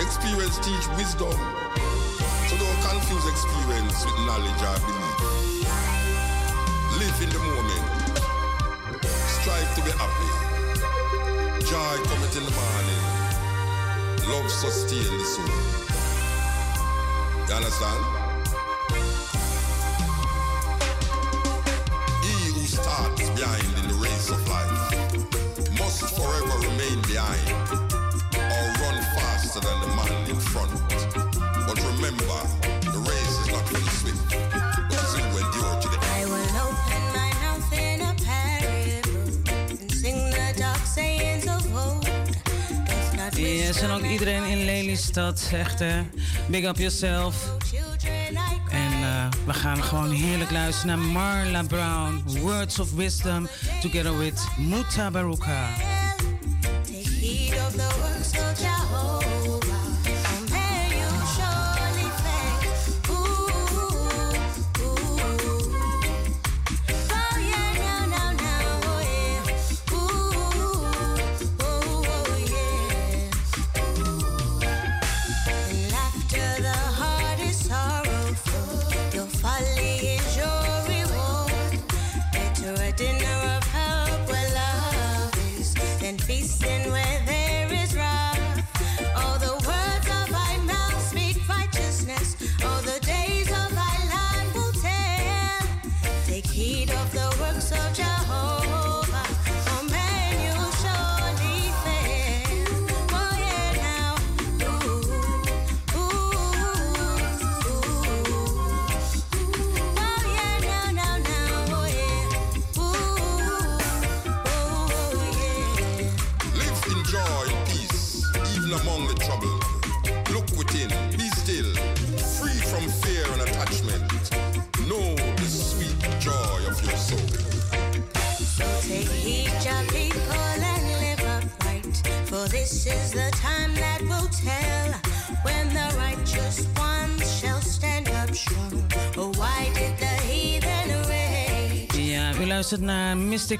[0.00, 1.36] Experience teach wisdom.
[2.48, 5.14] So don't confuse experience with knowledge or belief.
[6.98, 7.63] Live in the moment.
[9.96, 10.28] Happy.
[11.66, 13.02] Joy cometh in the morning.
[14.28, 15.46] Love sustain the soul.
[17.48, 18.04] You understand?
[22.22, 27.48] He who starts behind in the race of life must forever remain behind
[28.34, 30.72] or run faster than the man in front.
[31.66, 32.63] But remember,
[43.94, 46.02] ook iedereen in Lelystad echt hè.
[46.48, 47.36] Big up yourself.
[48.70, 52.22] En eh, we gaan gewoon heerlijk luisteren naar Marla Brown.
[52.40, 53.48] Words of Wisdom,
[53.80, 55.68] together with Muta Baruka.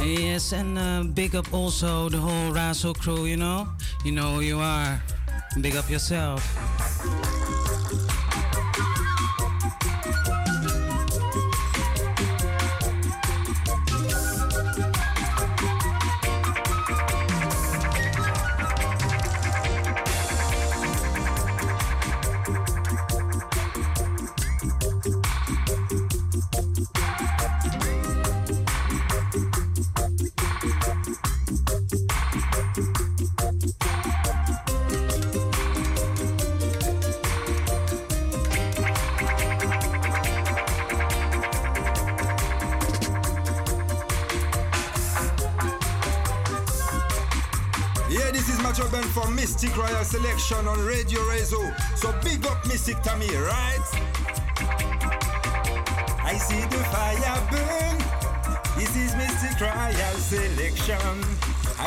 [0.05, 3.69] Yes, and uh, big up also the whole Razzle crew, you know?
[4.05, 5.01] You know who you are.
[5.61, 6.72] Big up yourself.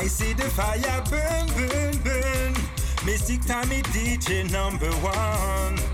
[0.06, 2.54] I see the fire burn, burn, burn.
[3.08, 5.85] Mystic Tommy DJ number one.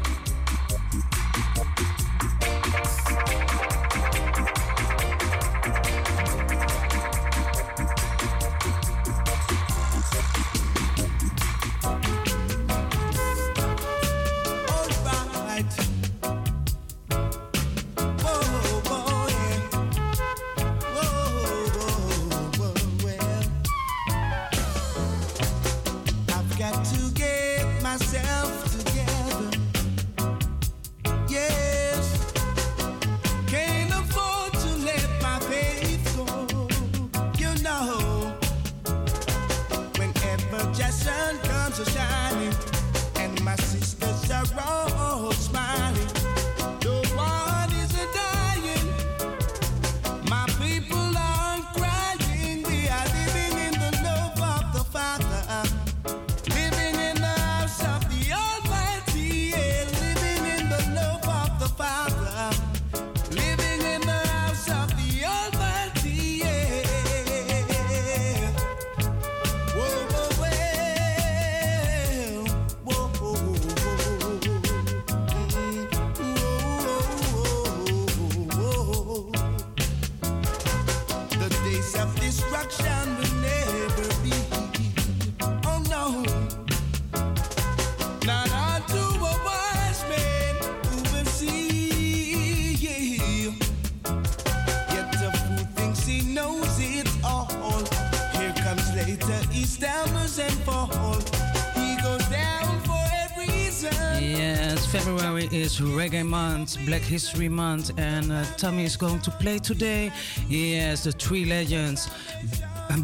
[105.80, 110.12] Is Reggae Month, Black History Month, and uh, Tommy is going to play today.
[110.50, 112.10] Yes, the three legends.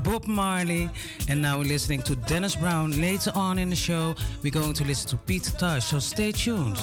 [0.03, 0.89] Bob Marley,
[1.29, 2.99] and now we're listening to Dennis Brown.
[2.99, 6.77] Later on in the show, we're going to listen to Pete Tosh, so stay tuned.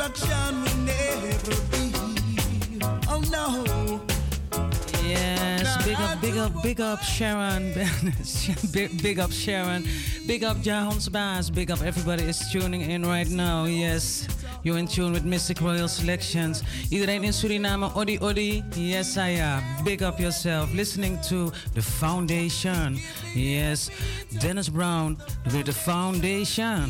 [0.00, 1.92] Destruction will never be.
[3.06, 4.00] Oh no.
[5.06, 7.74] Yes, big up, big up, big up Sharon,
[8.72, 9.86] big, big up Sharon,
[10.26, 13.66] big up Jahons Baas, big up everybody is tuning in right now.
[13.66, 14.26] Yes,
[14.62, 16.62] you're in tune with Mistic Royal Selections.
[16.90, 19.84] Iedereen in Suriname, Odi Odi, yes I am.
[19.84, 22.98] Big up yourself, listening to The Foundation.
[23.34, 23.90] Yes,
[24.38, 25.18] Dennis Brown
[25.52, 26.88] with The Foundation.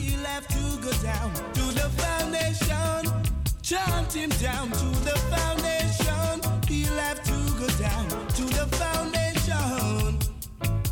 [3.70, 6.40] Chant him down to the foundation.
[6.66, 10.18] He'll have to go down to the foundation.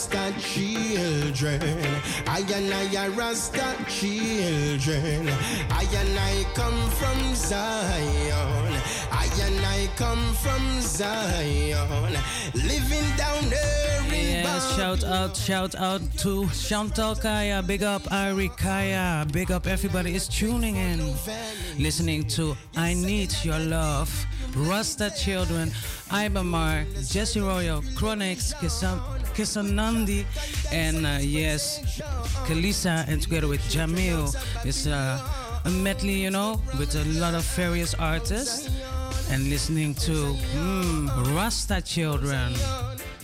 [0.05, 1.63] Rasta children.
[2.27, 5.29] I and I are Rasta children.
[5.71, 8.73] I and I come from Zion.
[9.11, 12.19] I and I come from Zion.
[12.53, 17.63] Living down there in Yes, shout out, shout out to Chantal Kaya.
[17.63, 19.27] Big up Ari Kaya.
[19.33, 21.15] Big up everybody is tuning in.
[21.79, 24.11] Listening to I Need Your Love.
[24.55, 25.71] Rasta Children,
[26.11, 29.01] Iba Mahr, Jesse Royal, Chronixx, Kisan,
[29.35, 30.25] Keznamdi,
[30.73, 32.01] and uh, yes,
[32.47, 34.35] Kelissa, and together with Jamil.
[34.65, 35.19] It's uh,
[35.65, 38.71] a medley, you know, with a lot of various artists.
[39.31, 42.55] And listening to mm, Rasta Children,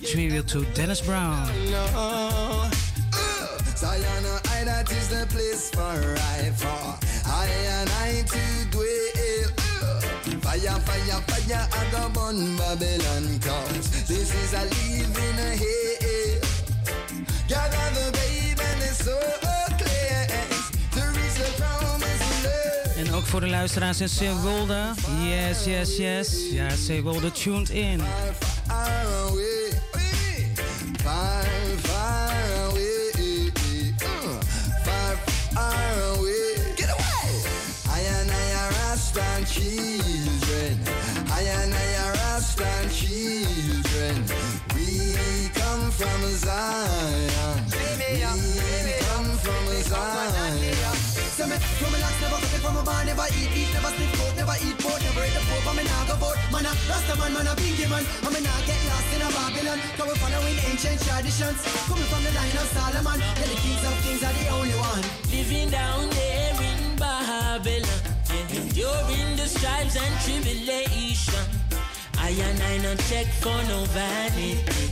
[0.03, 1.49] tribute to Dennis Brown.
[4.61, 9.20] I that is the place for I for I and I to dwell.
[10.51, 16.41] Fire, fire, fire, I go burn Babylon cause this is a living hell.
[17.47, 19.39] Gather the babe and the soul
[19.79, 23.07] cleanse to reach the promised land.
[23.07, 24.95] En ook voor de luisteraars in Zeewolde.
[25.29, 26.51] Yes, yes, yes.
[26.51, 28.01] Ja, Zeewolde tuned in.
[28.67, 29.71] Far away,
[31.03, 31.80] far, far
[39.21, 40.79] are Rasta children.
[41.31, 44.17] I and I are Rasta children.
[44.75, 47.57] We come from Zion.
[48.01, 48.21] We
[49.09, 50.57] come from Zion.
[51.37, 53.89] So me, from me last never cook it from a bar, never eat beef, never
[53.97, 56.39] sniff coke, never eat pork, never eat the pork, but me nah go vote.
[56.53, 59.29] Man a Rasta man, man a pinky man, and me nah get lost in a
[59.33, 59.79] Babylon.
[59.97, 63.19] Cause we following ancient traditions, coming from the line of Solomon.
[63.21, 65.05] Yeah, the kings of kings are the only one.
[65.33, 68.10] Living down there in Babylon, yeah,
[68.53, 71.47] enduring the strives and tribulation.
[72.19, 74.91] I and I not check for no vanity.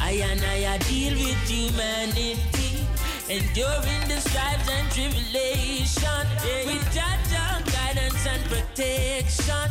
[0.00, 2.86] I and I a deal with humanity.
[3.28, 6.24] Enduring the strives and tribulation.
[6.44, 6.66] Yeah.
[6.66, 9.70] With Jah Jah guidance and protection.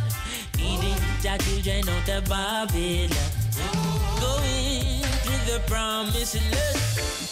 [0.58, 3.10] Leading the children out of Babylon.
[4.22, 6.78] Going to the promised land.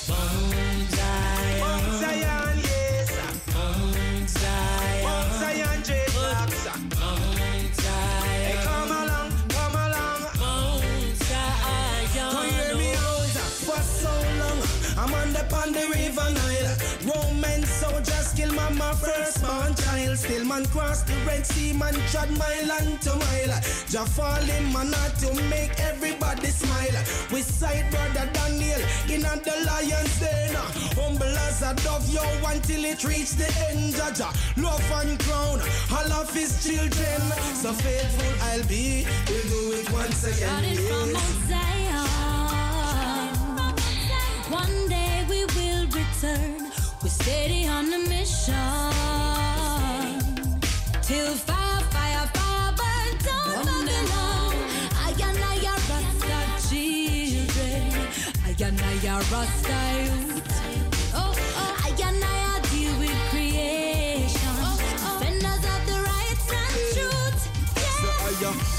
[0.09, 0.91] Mount
[2.01, 2.34] Zion.
[15.65, 16.77] On the river Nile.
[17.09, 20.15] Roman soldiers kill mama firstborn child.
[20.19, 23.59] Still man cross the Red Sea, man trod mile and to mile.
[23.89, 26.97] Jah fall in manna to make everybody smile.
[27.33, 28.79] We sight brother Daniel
[29.09, 30.53] in a the lion's den.
[31.01, 33.95] Humble as a dove, yo, until it reach the end.
[33.95, 35.61] Jah Jah, love and crown,
[35.91, 37.21] all of his children.
[37.55, 39.07] So faithful I'll be.
[39.27, 40.47] We'll do it once again.
[40.47, 41.09] Started from
[41.49, 42.05] Zion.
[44.51, 45.14] One day
[46.15, 46.71] return.
[47.01, 48.53] We're steady on the mission.
[51.01, 54.55] Till fire, fire, fire down Babylon.
[54.95, 57.91] I and I are Rasta children.
[58.45, 60.64] I and I are Rasta youth.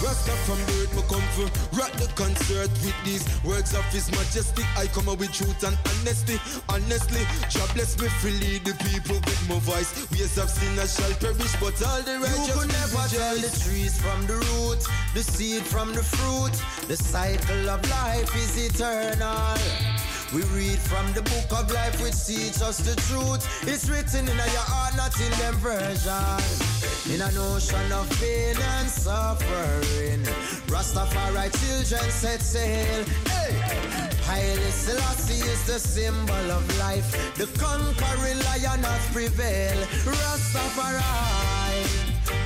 [0.06, 4.62] Rasta from birth, me come for rock the concert with these words of His Majesty.
[4.78, 6.38] I come out with truth and honesty.
[6.68, 9.90] Honestly, God bless me freely the people with my voice.
[10.12, 13.50] We Ways of sinners shall perish, but all the righteous You could never tell the
[13.62, 14.82] trees from the root,
[15.14, 16.54] the seed from the fruit.
[16.88, 19.58] The cycle of life is eternal.
[20.34, 23.46] We read from the book of life which teaches us the truth.
[23.62, 26.42] It's written in your heart, not in them version.
[27.14, 30.22] In an ocean of pain and suffering,
[30.66, 33.04] Rastafari children set sail.
[33.30, 34.06] Hey!
[34.26, 37.08] Haile Selassie is the symbol of life.
[37.36, 39.86] The conquering lion has prevailed.
[40.02, 41.02] Rastafari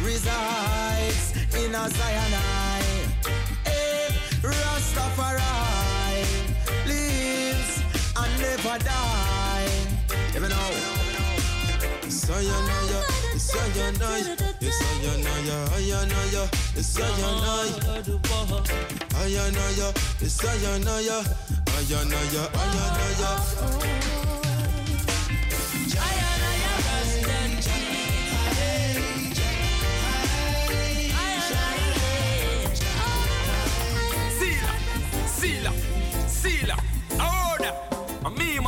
[0.04, 2.32] resides in a Zion.
[3.64, 4.08] Hey,
[8.70, 9.68] never die.
[10.32, 10.70] Let me know.
[12.08, 13.00] Sayonara,
[13.36, 14.36] Sayonara,
[14.78, 16.44] Sayonara, Ayanaya,
[16.76, 17.80] Sayonara,
[19.20, 19.88] Ayanaya,
[20.36, 21.18] Sayonara,
[21.76, 23.30] Ayanaya, Ayanaya.
[34.38, 34.74] Sealer,
[35.26, 35.74] Sealer,
[36.28, 36.89] Sealer, order.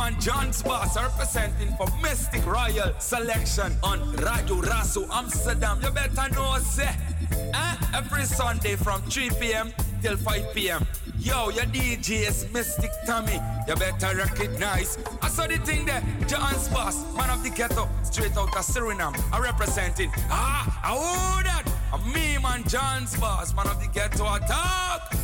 [0.03, 5.79] Man John's boss representing for Mistic Royal Selection on Radio Razo Amsterdam.
[5.81, 6.93] You better know, say,
[7.31, 7.75] eh?
[7.93, 9.71] Every Sunday from 3 p.m.
[10.01, 10.85] till 5 p.m.
[11.19, 13.39] Yo, your DJ is Mystic Tommy.
[13.65, 14.97] You better recognize.
[15.21, 16.03] I saw the thing there.
[16.27, 19.17] John's boss, man of the ghetto, straight out of Suriname.
[19.31, 20.11] I representing.
[20.29, 21.63] Ah, I owe that.
[21.93, 24.25] I'm me, man, John's boss, man of the ghetto.
[24.35, 25.15] Attack.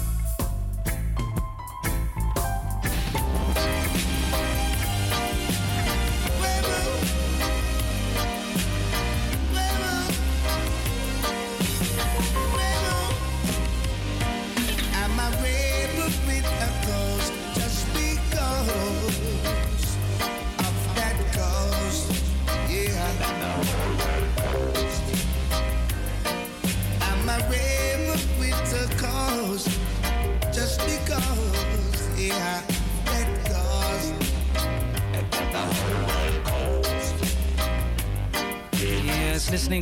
[1.18, 1.39] I'm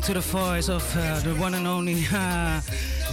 [0.08, 2.62] to the voice of uh, the one and only uh,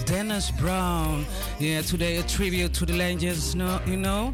[0.05, 1.27] Dennis Brown.
[1.59, 4.33] Yeah, today a tribute to the legends, you know.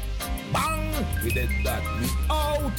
[0.51, 1.05] bang!
[1.23, 1.81] We did that.
[2.01, 2.71] We out.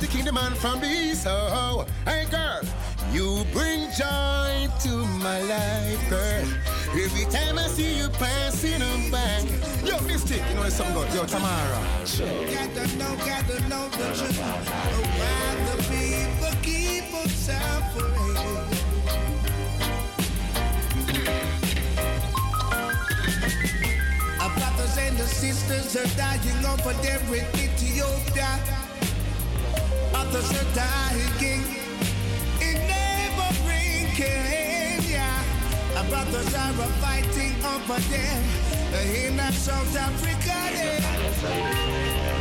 [0.00, 1.26] The kingdom man from the east.
[1.28, 2.60] Oh, oh, hey girl,
[3.12, 6.44] you bring joy to my life, girl.
[6.96, 9.44] Every time I see you passing on by.
[9.84, 11.12] Yo, Mystic, you know there's something good.
[11.14, 11.82] Yo, Tamara.
[12.00, 14.40] Got to know, got to know the truth.
[14.40, 14.66] of
[15.20, 18.36] Why the people keep on suffering.
[24.40, 28.79] Our brothers and the sisters are dying over there in Ethiopia.
[30.32, 31.64] Are dying
[32.60, 35.28] in neighboring Kenya.
[36.08, 38.42] Brothers are fighting over there
[39.26, 40.54] in South Africa.
[41.42, 42.39] yeah.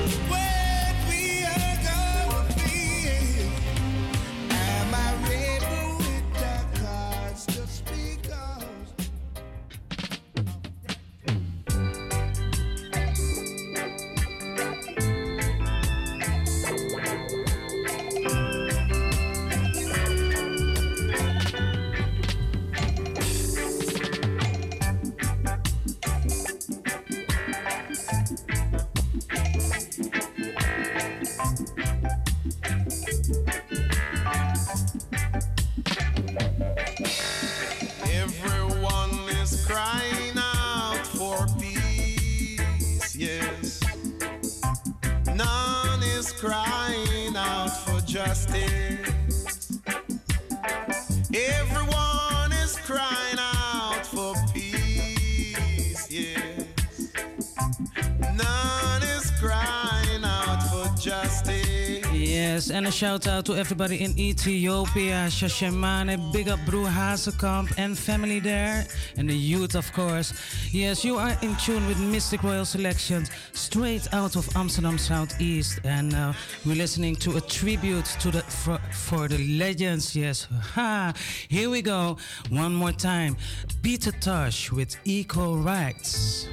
[63.30, 68.88] Out to everybody in Ethiopia, Shashemane, big up Bro Hazekamp and family there,
[69.18, 70.34] and the youth, of course.
[70.72, 76.16] Yes, you are in tune with Mistic Royal Selections, straight out of Amsterdam Southeast, and
[76.16, 76.34] uh,
[76.66, 80.16] we're listening to a tribute to the for, for the legends.
[80.16, 81.14] Yes, ha!
[81.50, 82.18] Here we go,
[82.50, 83.38] one more time.
[83.84, 86.48] Peter Tosh with Equal Rights.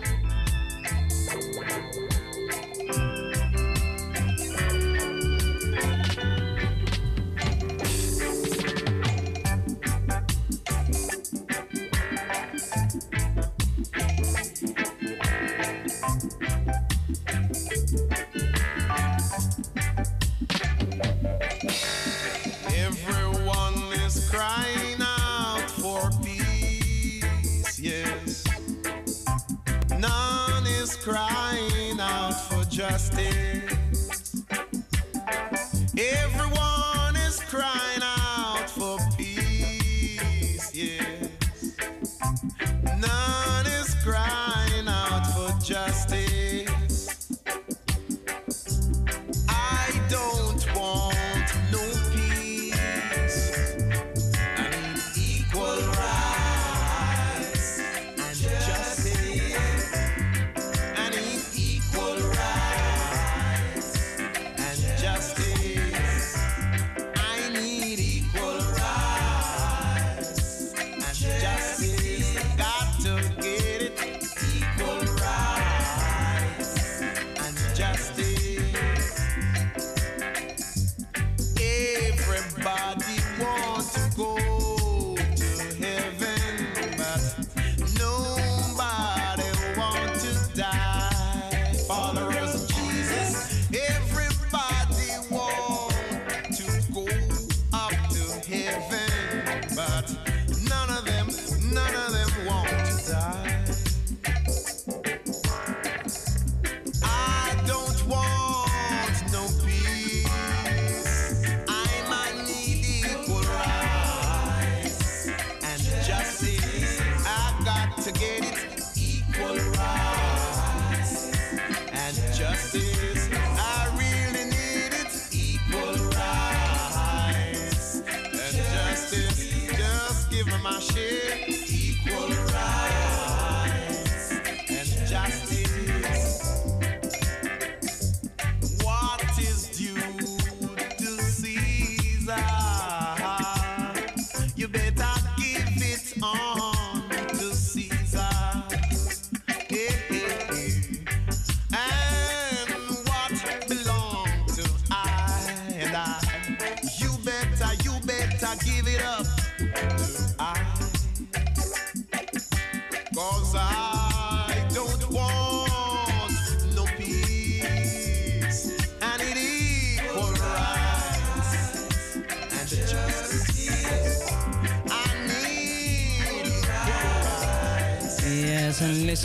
[32.99, 33.56] For justice.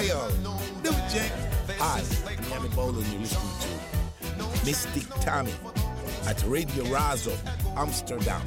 [0.03, 0.09] Do
[0.91, 1.31] it, Jake.
[1.79, 3.79] Hi, I'm Yami Bolo and you're listening
[4.41, 5.53] to Mystic Tommy
[6.27, 7.33] at Radio Razo,
[7.77, 8.43] Amsterdam.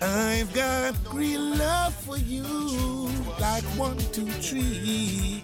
[0.00, 2.44] I've got green love for you,
[3.40, 5.42] like one, two, three.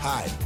[0.00, 0.45] Hi.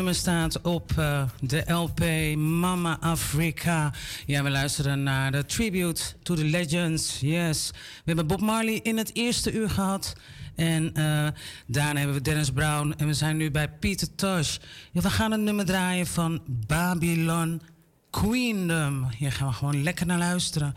[0.00, 2.00] Nummer staat op eh, de LP
[2.36, 3.92] Mama Africa.
[4.26, 7.20] Ja, we luisteren naar de tribute to the legends.
[7.20, 7.70] Yes.
[7.72, 10.16] We hebben Bob Marley in het eerste uur gehad.
[10.56, 11.28] En eh,
[11.66, 12.94] daarna hebben we Dennis Brown.
[12.96, 14.56] En we zijn nu bij Peter Tosh.
[14.92, 17.62] Ja, we gaan een nummer draaien van Babylon
[18.10, 19.08] Queendom.
[19.18, 20.74] Hier gaan we gewoon lekker naar luisteren.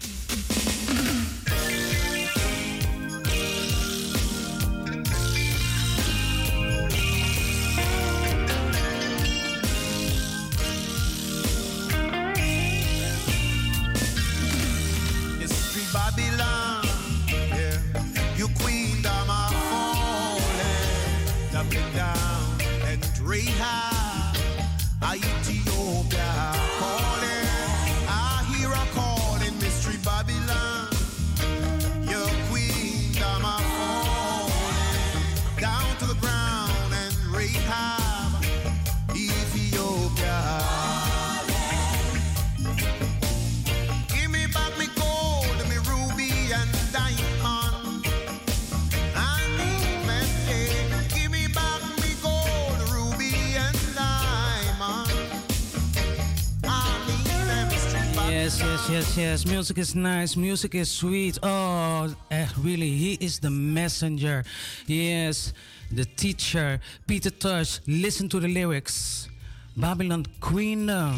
[58.98, 59.46] Yes, yes.
[59.46, 60.34] Music is nice.
[60.34, 61.38] Music is sweet.
[61.40, 62.90] Oh, echt, really.
[62.90, 64.42] He is the messenger.
[64.88, 65.52] Yes,
[65.92, 66.80] the teacher.
[67.06, 67.78] Peter Tosh.
[67.86, 69.28] Listen to the lyrics.
[69.76, 71.14] Babylon Queendom.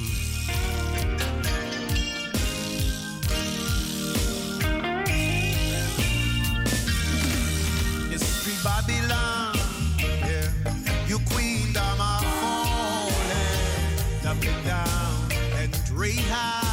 [15.90, 16.69] Mystery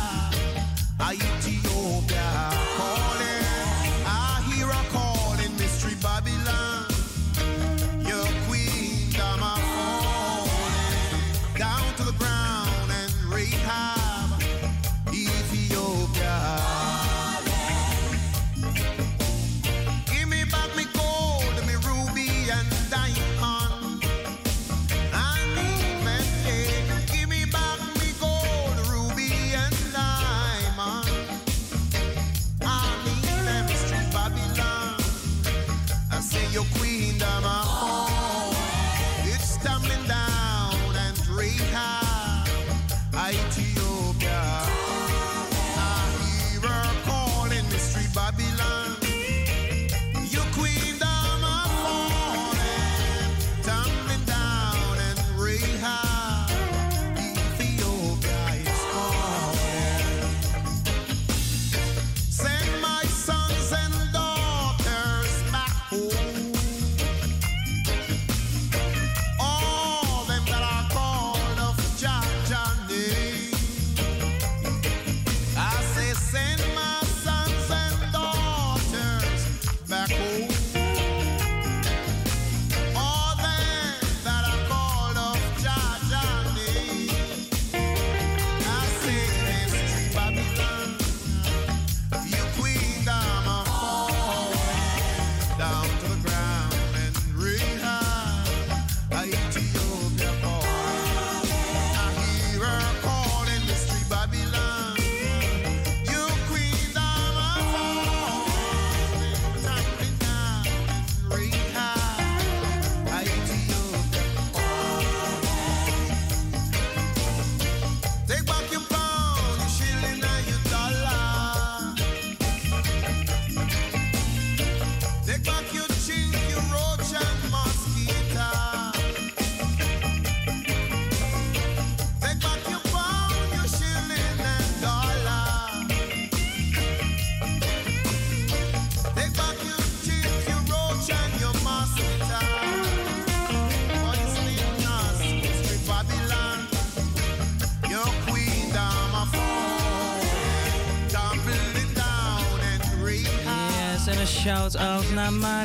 [1.00, 1.12] Yeah.
[1.12, 1.27] You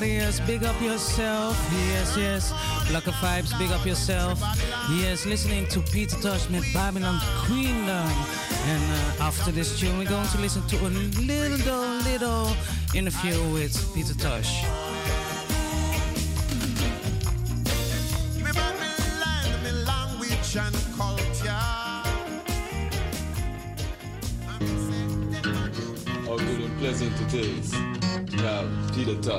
[0.03, 1.57] naar Marius, big up yourself.
[1.93, 2.51] Yes, yes.
[2.91, 4.41] Lekker vibes, big up yourself.
[5.01, 8.11] Yes, listening to Peter Tosh met Babylon Queendom.
[8.67, 8.83] And
[9.19, 10.91] uh, after this tune, we're going to listen to a
[11.27, 12.49] little, little
[12.95, 14.65] interview with Peter Tosh.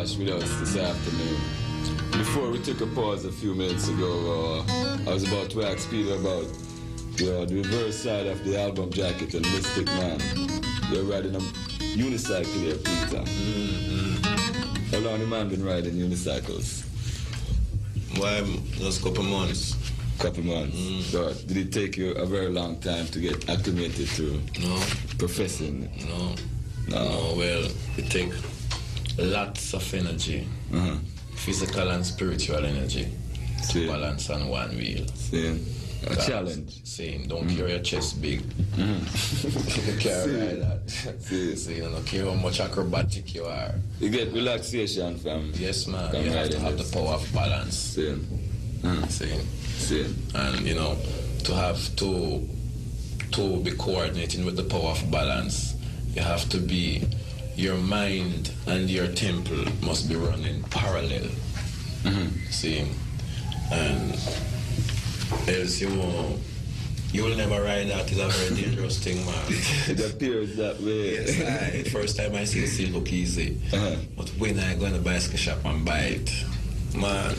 [0.04, 1.40] Tosh with us this afternoon.
[2.12, 5.90] Before we took a pause a few minutes ago, uh, I was about to ask
[5.90, 10.20] Peter about uh, the reverse side of the album jacket and Mystic Man.
[10.92, 11.40] You're riding a
[11.96, 13.24] unicycle here, Peter.
[14.92, 16.84] How long the man been riding unicycles?
[18.20, 18.42] Why,
[18.80, 19.74] just a couple months.
[20.20, 21.06] Couple months.
[21.12, 24.76] So, did it take you a very long time to get acclimated to No.
[25.18, 25.90] professing?
[26.10, 26.36] No.
[26.90, 28.36] No, well, it takes
[29.18, 30.96] lots of energy, Uh-huh.
[31.36, 33.08] physical and spiritual energy,
[33.72, 35.06] to balance on one wheel.
[35.16, 35.60] See,
[36.06, 36.82] a challenge.
[36.84, 38.42] See, don't carry your chest big.
[38.76, 39.88] Mhm.
[39.88, 40.60] you carry See.
[40.60, 40.82] that.
[41.22, 41.56] See.
[41.56, 43.76] See, you don't care how much acrobatic you are.
[44.02, 46.10] You get relaxation from Yes, man.
[46.12, 46.90] from you have to have this.
[46.90, 47.78] the power of balance.
[47.78, 48.10] See.
[48.84, 49.08] Uh-huh.
[49.08, 49.32] See.
[49.78, 50.06] See.
[50.36, 50.98] And you know,
[51.46, 52.48] to have to
[53.32, 55.74] to be coordinating with the power of balance,
[56.16, 57.02] you have to be
[57.56, 61.28] your mind and your temple must be running parallel.
[62.04, 62.46] Mm-hmm.
[62.50, 62.88] See,
[63.72, 64.14] and
[65.48, 66.40] else you won't.
[67.12, 68.12] You will never ride that.
[68.12, 69.46] It's a very dangerous thing, man.
[69.50, 71.14] it appears that way.
[71.14, 73.60] Yes, I, first time I see it, it look easy.
[73.72, 73.98] Uh-huh.
[74.18, 76.32] But when I go in the bicycle shop and buy it,
[76.96, 77.36] man,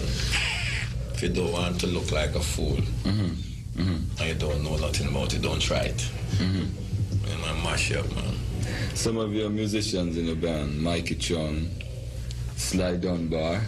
[1.13, 3.81] if you don't want to look like a fool mm-hmm.
[3.83, 4.21] mm-hmm.
[4.21, 6.09] and you don't know nothing about it, don't try it.
[6.37, 6.69] Mhm.
[7.27, 8.34] You man, mash up, man.
[8.95, 11.69] Some of your musicians in the band, Mikey Chung,
[12.57, 13.61] Sly Dunbar,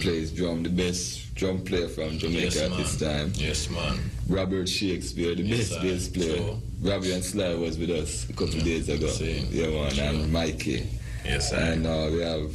[0.00, 2.78] plays drum, the best drum player from Jamaica Yes, at man.
[2.80, 3.32] this time.
[3.36, 3.98] Yes, man.
[4.28, 5.80] Robert Shakespeare, the Yes, best sir.
[5.82, 6.36] bass player.
[6.36, 6.62] True.
[6.82, 9.10] Robbie and Sly was with us a couple of days ago.
[9.50, 10.86] Yeah, man, and Mikey.
[11.24, 11.56] Yes, sir.
[11.56, 12.52] And uh, we have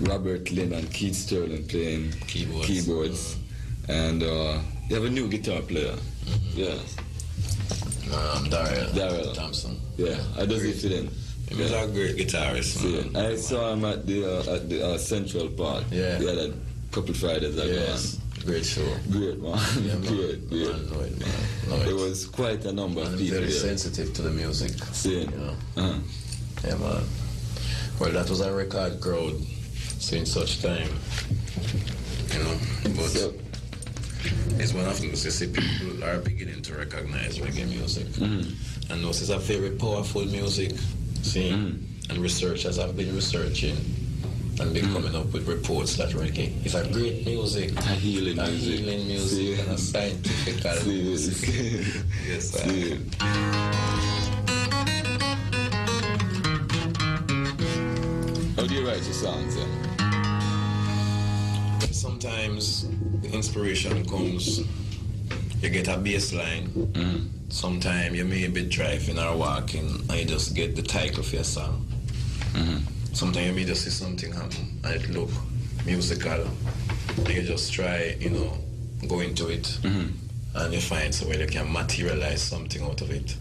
[0.00, 2.66] Robert Lyn and Keith Sterling playing Keyboards.
[2.66, 3.36] keyboards.
[3.88, 5.94] And uh, you have a new guitar player.
[6.54, 6.74] Yeah.
[7.70, 8.88] Um, Daryl.
[8.90, 9.78] Daryl Thompson.
[9.96, 10.16] Yeah.
[10.36, 11.10] i How does he fit in?
[11.50, 13.16] He's a great guitarist, man.
[13.16, 15.84] I saw him at the uh, at the uh, Central Park.
[15.90, 16.18] Yeah.
[16.18, 16.54] The other
[16.92, 17.66] couple Fridays ago.
[17.66, 18.18] Yes.
[18.44, 18.86] Great show.
[19.10, 19.58] Great man.
[19.82, 20.00] Yeah, man.
[20.16, 20.68] great, great.
[20.68, 21.28] Man, know it, man.
[21.68, 21.94] Know There it.
[22.08, 23.26] was quite a number of people.
[23.38, 23.50] very there.
[23.50, 24.72] sensitive to the music.
[24.92, 25.54] See, You know.
[25.76, 25.98] uh-huh.
[26.66, 27.02] Yeah, man.
[28.00, 29.34] Well, that was a record crowd
[29.98, 30.88] since such time.
[32.32, 32.56] You know,
[32.96, 33.32] but
[34.58, 38.06] it's one of those you see people are beginning to recognize reggae music.
[38.06, 38.92] Mm-hmm.
[38.92, 40.72] And this is a very powerful music.
[41.22, 42.10] See, mm-hmm.
[42.10, 43.76] and researchers have been researching
[44.60, 44.94] and been mm-hmm.
[44.94, 47.76] coming up with reports that reggae is a great music.
[47.76, 48.80] A healing a music.
[48.80, 49.60] healing music See.
[49.60, 51.48] and a scientific music.
[52.26, 52.98] yes, sir.
[58.56, 59.87] How do you write your songs then?
[61.98, 62.86] Sometimes
[63.22, 64.60] the inspiration comes,
[65.60, 66.68] you get a bass line.
[66.68, 67.26] Mm-hmm.
[67.48, 71.44] Sometimes you may be driving or walking and you just get the title for your
[71.44, 71.88] song.
[72.52, 73.14] Mm-hmm.
[73.14, 75.28] Sometimes you may just see something happen and it look
[75.84, 76.46] musical.
[77.16, 78.52] And you just try, you know,
[79.08, 79.64] go into it.
[79.82, 80.56] Mm-hmm.
[80.56, 83.36] And you find somewhere you can materialize something out of it.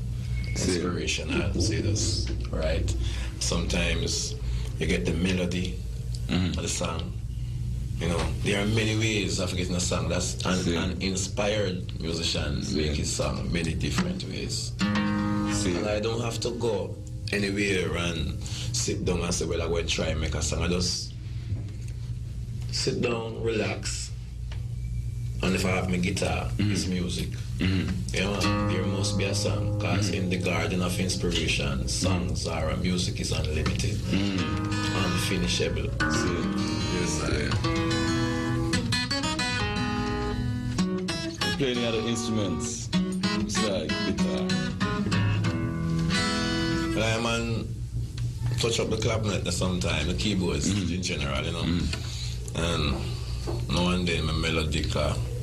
[0.47, 2.91] Inspirational, see this, right?
[3.37, 4.33] Sometimes
[4.79, 5.77] you get the melody
[6.27, 7.13] of the song.
[7.99, 10.07] You know, there are many ways of getting a song.
[10.07, 14.73] That's an, an inspired musician make his song many different ways.
[14.79, 16.95] And I don't have to go
[17.33, 20.61] anywhere and sit down and say, well, I'm going to try and make a song.
[20.63, 21.13] I just
[22.71, 24.06] sit down, relax,
[25.47, 26.71] and if I have my guitar, mm-hmm.
[26.73, 27.29] it's music.
[27.59, 27.89] Mm-hmm.
[28.13, 30.23] Yeah, man, there must be a song, because mm-hmm.
[30.23, 35.89] in the garden of inspiration, songs are, music is unlimited, unfinishable.
[36.93, 37.47] Yes, I
[41.57, 42.87] Play any other instruments
[43.43, 44.47] besides guitar?
[46.99, 47.67] I man
[48.59, 51.63] touch up the clarinet sometime, the keyboards in general, you know.
[52.55, 52.95] And
[53.69, 55.11] now and then my melodica.
[55.11, 55.36] Uh,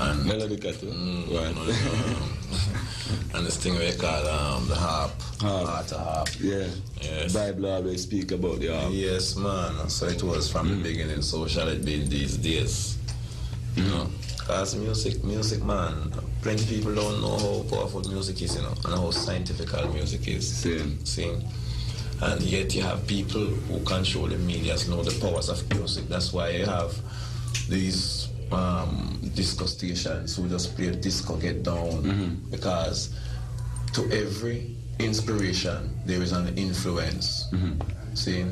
[0.00, 0.86] And melodica too.
[0.86, 1.54] Mm, right.
[3.34, 5.12] and this thing we call um, the harp.
[5.42, 5.86] Harp.
[5.88, 6.28] to harp.
[6.40, 6.66] Yeah.
[7.02, 7.34] Yes.
[7.34, 8.88] Bible always speak about the harp.
[8.92, 9.90] Yes, man.
[9.90, 11.20] So it was from the beginning.
[11.20, 12.96] So shall it be these days.
[13.76, 16.12] You know, cause music, music, man.
[16.40, 20.50] Plenty people don't know how powerful music is, you know, and how scientific music is.
[20.50, 21.04] Same.
[21.04, 21.42] Same
[22.22, 26.08] And yet you have people who control the medias know the powers of music.
[26.08, 26.96] That's why you have
[27.68, 32.02] these um, disco stations who just play disco get down.
[32.02, 32.50] Mm-hmm.
[32.50, 33.14] Because
[33.94, 37.48] to every inspiration there is an influence.
[37.52, 38.14] Mm-hmm.
[38.14, 38.44] See?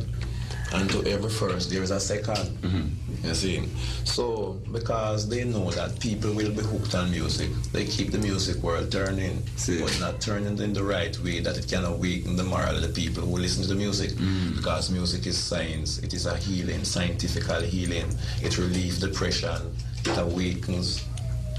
[0.71, 3.27] And to every first there is a 2nd mm-hmm.
[3.27, 3.69] You see?
[4.05, 8.63] So because they know that people will be hooked on music, they keep the music
[8.63, 9.43] world turning,
[9.81, 12.89] but not turning in the right way that it cannot weaken the moral of the
[12.89, 14.13] people who listen to the music.
[14.57, 18.07] Because music is science, it is a healing, scientifical healing.
[18.41, 21.05] It relieves depression, it awakens.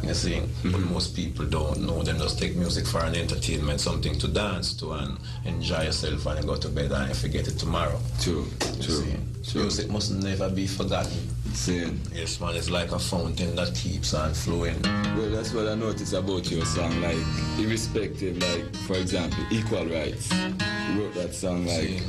[0.01, 0.93] You see, but mm-hmm.
[0.93, 2.01] most people don't know.
[2.01, 6.39] Them just take music for an entertainment, something to dance to and enjoy yourself and
[6.39, 7.99] you go to bed and you forget it tomorrow.
[8.21, 8.47] True,
[8.81, 9.03] true.
[9.43, 9.61] true.
[9.61, 11.19] Music must never be forgotten.
[11.53, 11.91] See.
[12.13, 14.81] Yes, man, it's like a fountain that keeps on flowing.
[14.83, 17.01] Well, that's what I noticed about your song.
[17.01, 17.17] Like,
[17.57, 20.31] irrespective, like, for example, Equal Rights.
[20.31, 22.03] You wrote that song, like,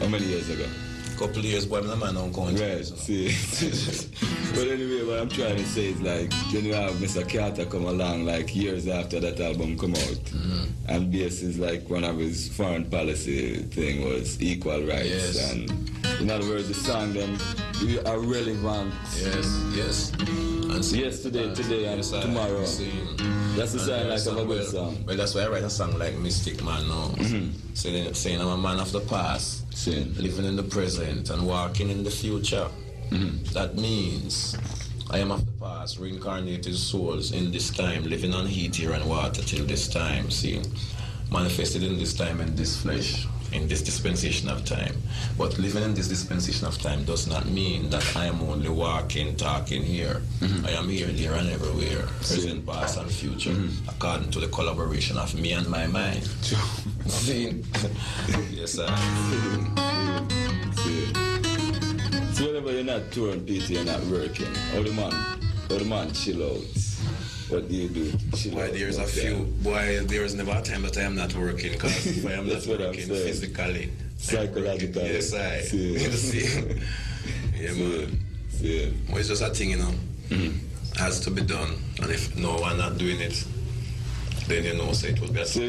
[0.00, 0.66] how many years ago?
[1.16, 3.28] Couple years, boy, I'm not going Right, see.
[4.54, 7.26] but anyway, what I'm trying to say is, like, when you have Mr.
[7.26, 9.98] Carter come along, like, years after that album come out.
[9.98, 10.64] Mm-hmm.
[10.88, 15.08] And BS is, like, one of his foreign policy thing was equal rights.
[15.08, 15.52] Yes.
[15.52, 15.70] And,
[16.20, 17.38] in other words, the song, them,
[18.06, 18.94] are really relevant.
[19.16, 20.55] Yes, yes.
[20.74, 21.04] And see, mm.
[21.04, 22.60] yesterday, uh, today, and tomorrow.
[23.56, 25.04] That's the sign like of a good song.
[25.06, 27.08] Well, that's why I write a song like Mystic Man now.
[27.16, 27.74] Mm-hmm.
[27.74, 32.04] Saying, saying I'm a man of the past, living in the present and walking in
[32.04, 32.68] the future.
[33.10, 33.52] Mm-hmm.
[33.52, 34.56] That means
[35.10, 39.08] I am of the past, reincarnated souls in this time, living on heat, air, and
[39.08, 40.30] water till this time.
[40.30, 40.60] See,
[41.30, 43.26] manifested in this time and this flesh,
[43.56, 44.94] in this dispensation of time.
[45.38, 49.34] But living in this dispensation of time does not mean that I am only walking,
[49.36, 50.22] talking here.
[50.40, 50.66] Mm-hmm.
[50.66, 53.88] I am here, there, and everywhere, present, past, and future, mm-hmm.
[53.88, 56.24] according to the collaboration of me and my mind.
[57.06, 57.62] See?
[58.52, 58.86] yes, sir.
[62.34, 64.52] So whenever you're not touring, Peter, you're not working.
[64.76, 65.12] Or the man,
[65.68, 66.95] the man chill out.
[67.48, 68.10] What do you do?
[68.50, 69.36] Boy, out there's a few.
[69.62, 71.72] Why there is never a time that I am not working.
[71.72, 75.04] Because if I am not That's what I'm working physically, Psychologically.
[75.04, 75.60] yes, I.
[75.60, 75.92] See.
[75.96, 76.80] You see?
[77.56, 78.20] yeah, man.
[79.10, 79.92] But it's just a thing, you know.
[80.28, 80.98] Mm-hmm.
[80.98, 83.44] Has to be done, and if no one not doing it,
[84.46, 85.60] then you know, so it will be a So,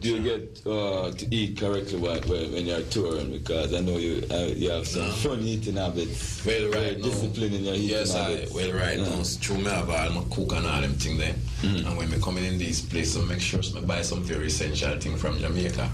[0.00, 3.30] do you get uh, to eat correctly while, when you're touring?
[3.32, 6.44] Because I know you uh, you have some fun eating habits.
[6.44, 7.04] Well, right now.
[7.04, 8.30] discipline in your eating Yes, I.
[8.30, 8.54] habits.
[8.54, 9.08] Well, right Yeah.
[9.08, 9.56] now, it's true.
[9.58, 11.34] Me have all my cook and all them thing there.
[11.62, 11.86] Mm-hmm.
[11.88, 14.98] And when me coming in these places, I make sure I buy some very essential
[14.98, 15.90] thing from Jamaica.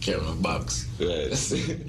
[0.00, 0.86] Carry my bags.
[0.98, 1.30] Right.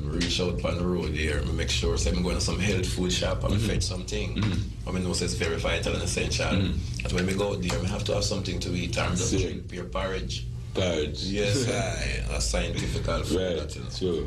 [0.00, 1.42] and I reach out on the road here.
[1.46, 4.42] I make sure say I'm going to some health food shop and I fetch something.
[4.86, 6.72] I mean, know it's very vital and essential.
[7.02, 8.98] But when we go out there, I have to have something to eat.
[8.98, 10.46] I'm just drink pure porridge.
[10.74, 11.24] Porridge.
[11.24, 11.68] Yes,
[12.30, 12.34] I.
[12.36, 13.30] A scientific food.
[13.30, 13.88] Right, that, you know.
[13.90, 14.26] true.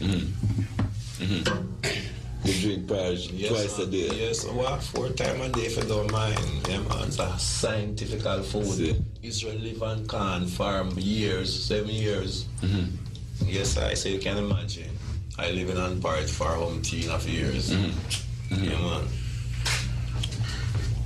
[0.00, 1.24] Mm-hmm.
[1.24, 2.48] Mm-hmm.
[2.48, 4.10] You drink porridge Yes, twice a day.
[4.12, 6.38] Yes, well, four times a day if you don't mind.
[6.68, 9.04] Yeah, man, it's a scientific food.
[9.22, 12.46] Israel live on corn farm years, seven years.
[12.60, 13.11] Mm-hmm.
[13.46, 14.90] Yes, I say you can imagine.
[15.38, 17.70] I live in on porridge for umpteen of years.
[17.70, 18.64] Mm-hmm.
[18.64, 19.04] Yeah, man.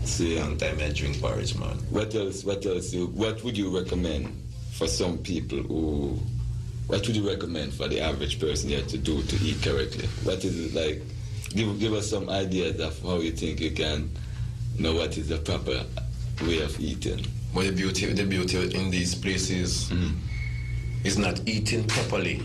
[0.05, 1.77] See, long time I drink porridge, man.
[1.91, 2.45] What else?
[2.45, 2.93] What else?
[2.93, 4.37] You, what would you recommend
[4.73, 6.19] for some people who?
[6.87, 10.07] What would you recommend for the average person here to do to eat correctly?
[10.23, 11.03] What is it like?
[11.51, 14.11] Give give us some ideas of how you think you can
[14.79, 15.85] know what is the proper
[16.43, 17.25] way of eating.
[17.55, 19.91] But the beauty, the beauty in these places
[21.07, 22.43] is not eating properly.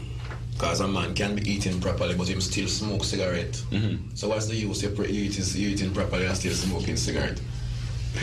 [0.53, 3.53] Because a man can be eating properly, but him still smoke cigarette.
[3.71, 4.13] Mm-hmm.
[4.13, 4.83] So what's the use?
[4.83, 7.41] You pre- you eat is eating properly and still smoking cigarette.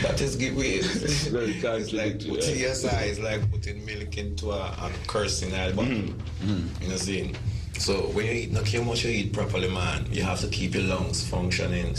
[0.01, 0.79] That is give way.
[0.81, 5.73] Very it's like putting yes, I, it's like putting milk into a, a cursing oil
[5.73, 5.91] bottle.
[5.91, 6.83] Mm-hmm.
[6.83, 7.35] You know, saying.
[7.79, 10.05] So when you eat, not care much you eat properly, man.
[10.11, 11.95] You have to keep your lungs functioning.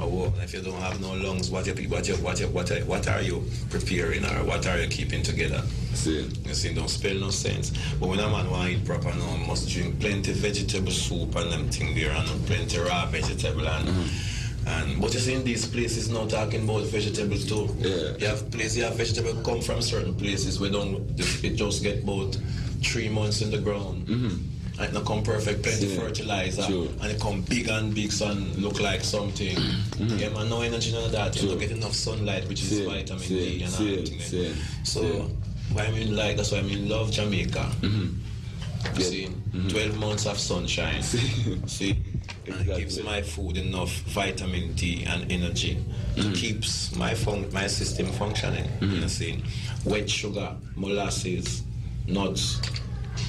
[0.00, 2.70] Oh, well, if you don't have no lungs, what you what you what you, what,
[2.70, 5.62] you, what are you preparing or what are you keeping together?
[5.94, 6.28] See.
[6.44, 7.70] You see, don't spell no sense.
[8.00, 11.52] But when a man want to eat proper now, must drink plenty vegetable soup and
[11.52, 13.88] them thing there and plenty raw vegetable and.
[13.88, 14.38] Mm-hmm.
[14.64, 17.68] And but you see in these places now talking about vegetables too.
[17.78, 18.16] Yeah.
[18.18, 22.04] You have places you have vegetable come from certain places where don't it just get
[22.04, 22.36] about
[22.82, 24.06] three months in the ground.
[24.06, 24.36] Mm-hmm.
[24.82, 26.00] And it not come perfect, plenty Yeah.
[26.00, 26.88] fertilizer, True.
[27.00, 29.56] and it come big and big, and look like something.
[30.02, 30.18] Mm-hmm.
[30.18, 31.40] Yeah, man, no energy, none of that.
[31.40, 34.08] You don't get enough sunlight, which is Same, vitamin same, D and all same, that
[34.08, 34.18] thing.
[34.18, 34.22] Eh?
[34.24, 35.30] same, So,
[35.72, 37.70] why I mean like that's why I mean love Jamaica.
[37.82, 38.98] Mm-hmm.
[38.98, 39.10] You Yeah.
[39.10, 39.68] see, mm-hmm.
[39.68, 41.02] 12 months of sunshine.
[41.66, 41.94] See,
[42.48, 45.78] and it gives my food enough vitamin D and energy.
[46.16, 48.68] It keeps my fun- my system functioning.
[48.80, 49.44] You see,
[49.84, 51.62] wet sugar, molasses,
[52.08, 52.58] nuts,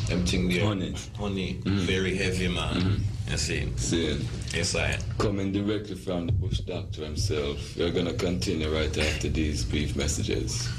[0.10, 0.65] everything there.
[0.65, 0.95] Honey.
[1.18, 1.80] Honey, mm.
[1.80, 2.76] very heavy, man.
[2.76, 3.32] Mm-hmm.
[3.32, 3.72] You see?
[3.78, 4.28] See.
[4.53, 4.98] Yes, I.
[5.18, 7.76] Coming directly from the Bush Doctor himself.
[7.78, 10.70] We're gonna continue right after these brief messages.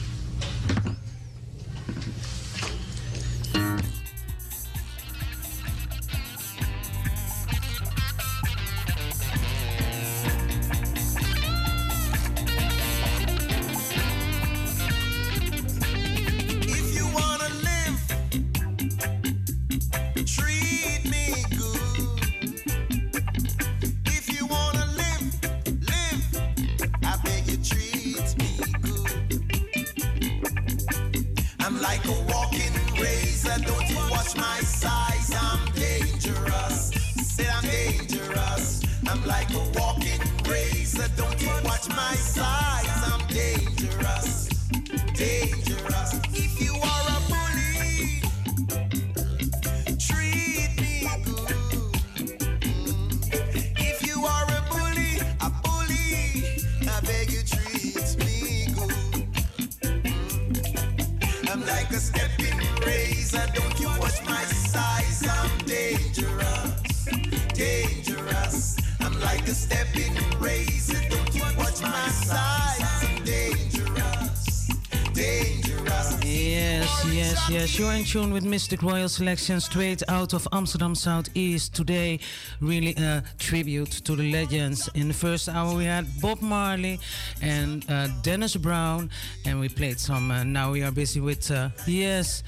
[77.94, 81.74] In tune with Mistic Royal Selection straight out of Amsterdam Southeast.
[81.74, 82.18] Today,
[82.60, 84.88] really a tribute to the legends.
[84.96, 86.98] In the first hour, we had Bob Marley
[87.40, 89.10] and uh, Dennis Brown,
[89.46, 90.32] and we played some.
[90.32, 92.42] Uh, now we are busy with, uh, yes.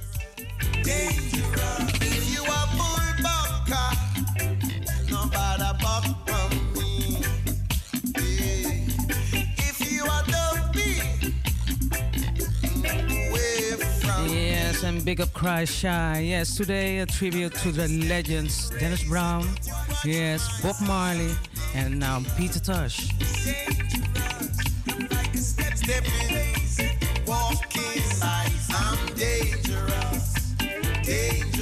[14.84, 16.20] and big up Cry Shy.
[16.20, 19.48] Yes, today a tribute to the legends Dennis Brown,
[20.04, 21.32] yes, Bob Marley,
[21.74, 23.10] and now Peter Tosh.
[28.70, 30.56] I'm dangerous,
[31.04, 31.57] dangerous.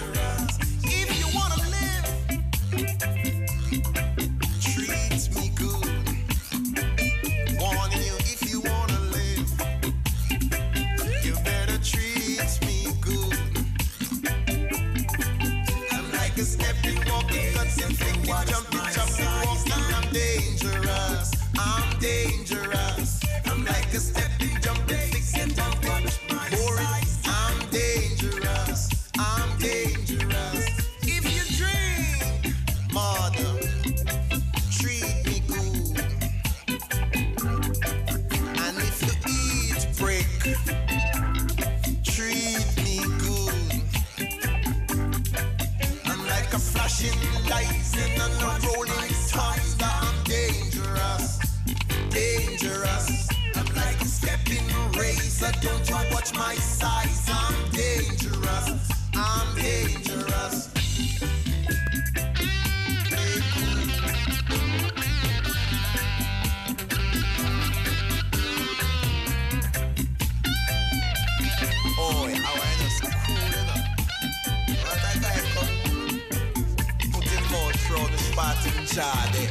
[78.95, 79.49] There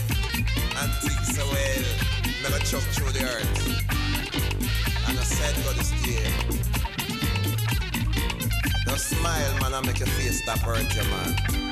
[0.81, 1.85] and think so well.
[2.43, 3.67] Never chuck through the earth.
[5.07, 6.33] And I said God is there.
[8.87, 11.64] Now smile, man, and make your face stop hurt you, man.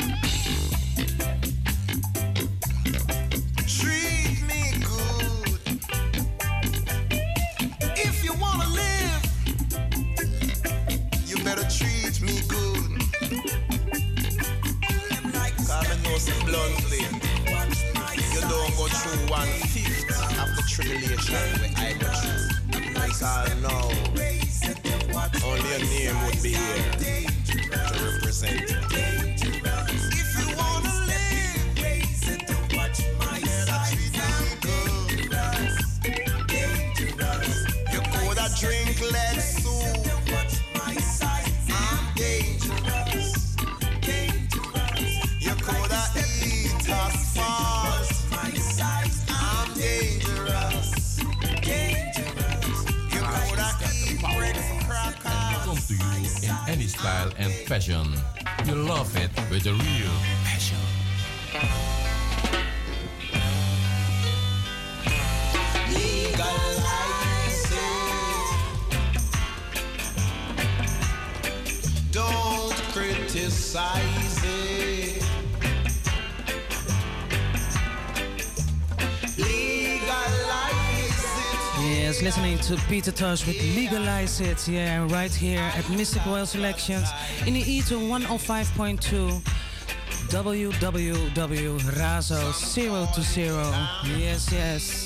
[82.93, 84.69] Peter Tosh with Legalize It.
[84.69, 87.09] Yeah, right here at Mistic Royal Selections
[87.47, 89.41] in the Ether 105.2.
[90.29, 93.63] www Razo 0 to 0.
[94.19, 95.02] Yes, yes.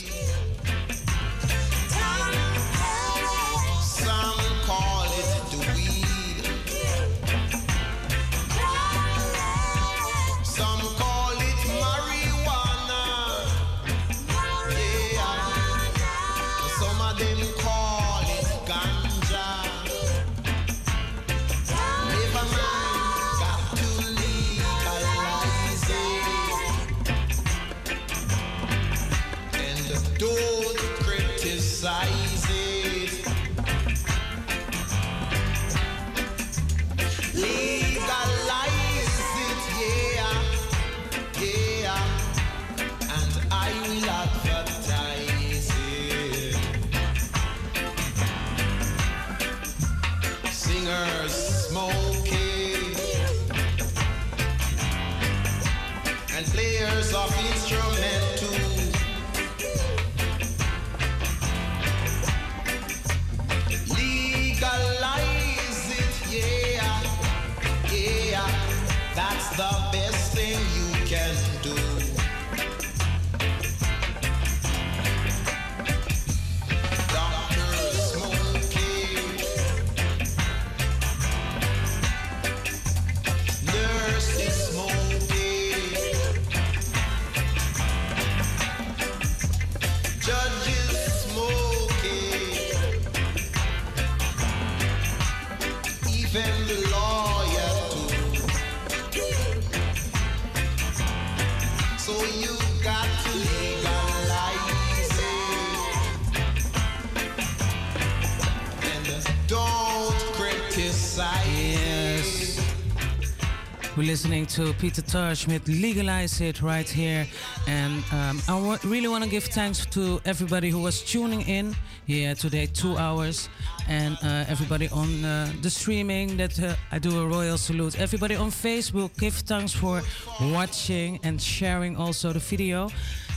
[113.96, 117.26] We're listening to Peter Tosh with Legalize It right here.
[117.66, 121.74] And um, really want to give thanks to everybody who was tuning in
[122.06, 123.48] here today, two hours.
[123.88, 127.98] And uh, everybody on uh, the streaming, that uh, I do a royal salute.
[127.98, 130.02] Everybody on Facebook, give thanks for
[130.42, 132.90] watching and sharing also the video.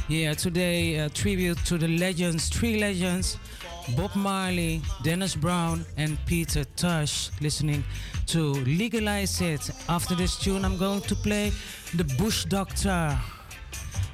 [0.09, 3.37] Yeah, today, uh, tribute to the legends, three legends.
[3.95, 7.83] Bob Marley, Dennis Brown, and Peter Tosh listening
[8.27, 9.71] to Legalize It.
[9.87, 11.51] After this tune, I'm going to play
[11.95, 13.17] The Bush Doctor.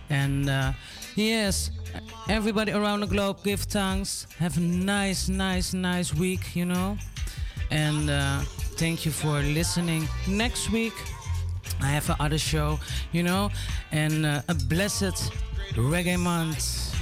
[0.09, 0.73] And uh,
[1.15, 1.71] yes,
[2.29, 4.27] everybody around the globe give thanks.
[4.39, 6.97] Have a nice, nice, nice week, you know.
[7.71, 8.39] And uh,
[8.77, 10.07] thank you for listening.
[10.27, 10.93] Next week,
[11.81, 12.79] I have another show,
[13.11, 13.51] you know,
[13.91, 15.31] and uh, a blessed
[15.75, 16.94] reggae month.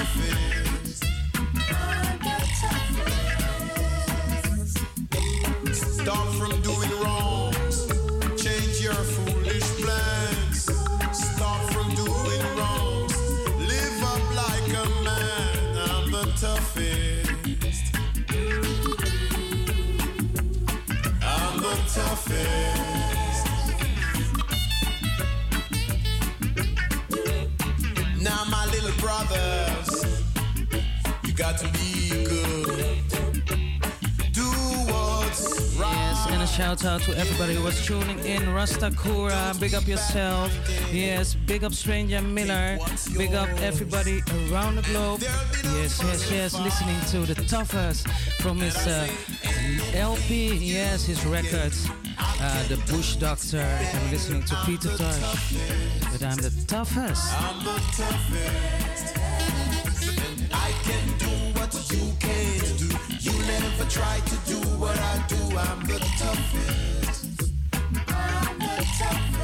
[2.20, 3.40] the toughest.
[5.74, 6.59] Stop from
[31.52, 33.04] got to be good.
[34.34, 34.50] Do
[34.92, 35.92] what's right.
[35.92, 38.54] Yes, and a shout out to everybody who was tuning in.
[38.54, 40.52] Rasta Kura, big up yourself.
[40.92, 42.78] Yes, big up Stranger Miller.
[43.18, 44.22] Big up everybody
[44.52, 45.22] around the globe.
[45.22, 48.08] Yes, yes, yes, listening to the toughest
[48.42, 49.08] from his uh,
[49.96, 50.54] LP.
[50.56, 51.90] Yes, his records.
[52.20, 53.66] Uh, the Bush Doctor.
[53.96, 55.56] I'm listening to Peter Tosh.
[56.12, 57.34] But I'm the toughest.
[57.34, 58.89] I'm the toughest.
[63.90, 65.58] Try to do what I do.
[65.58, 67.52] I'm the toughest.
[68.08, 69.39] I'm the toughest.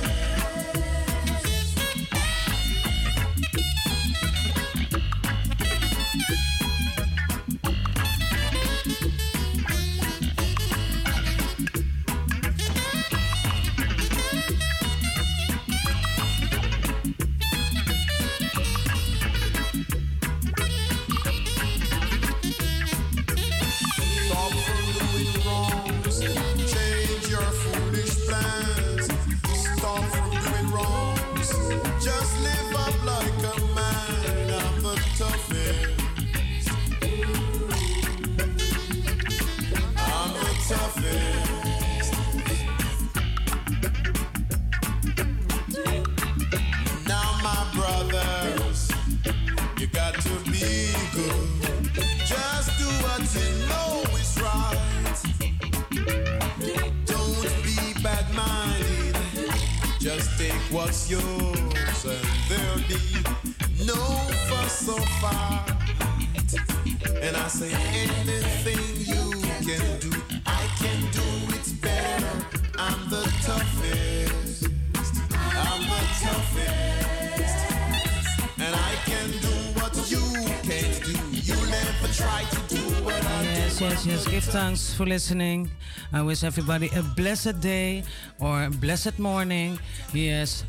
[84.48, 85.70] Thanks for listening.
[86.14, 88.04] I wish everybody a blessed day
[88.40, 89.80] or a blessed morning.
[90.14, 90.64] Yes.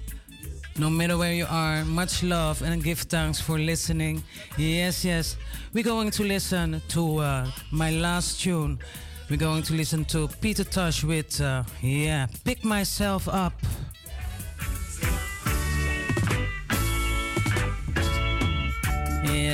[0.78, 4.22] No matter where you are, much love and give thanks for listening.
[4.56, 5.36] Yes, yes.
[5.72, 8.78] We're going to listen to uh, my last tune.
[9.30, 13.54] We're going to listen to Peter Tosh with, uh, yeah, Pick Myself Up.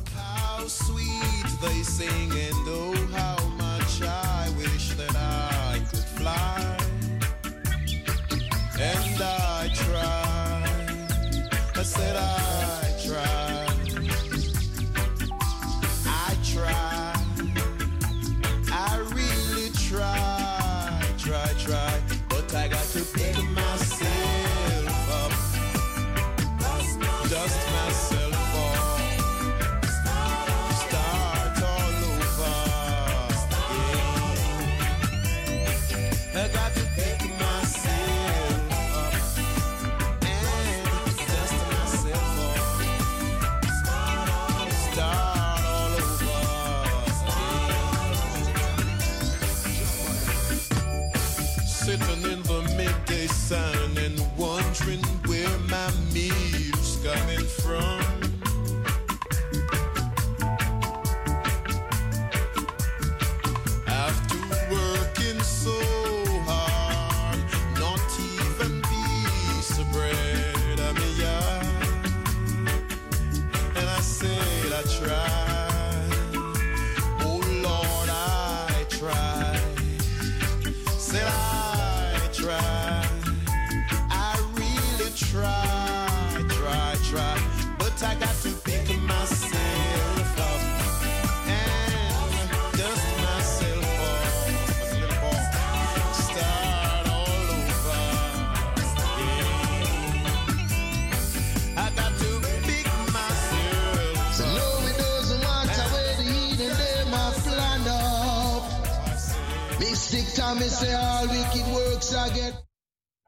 [110.56, 112.69] Mystic Tommy say all wicked works I get.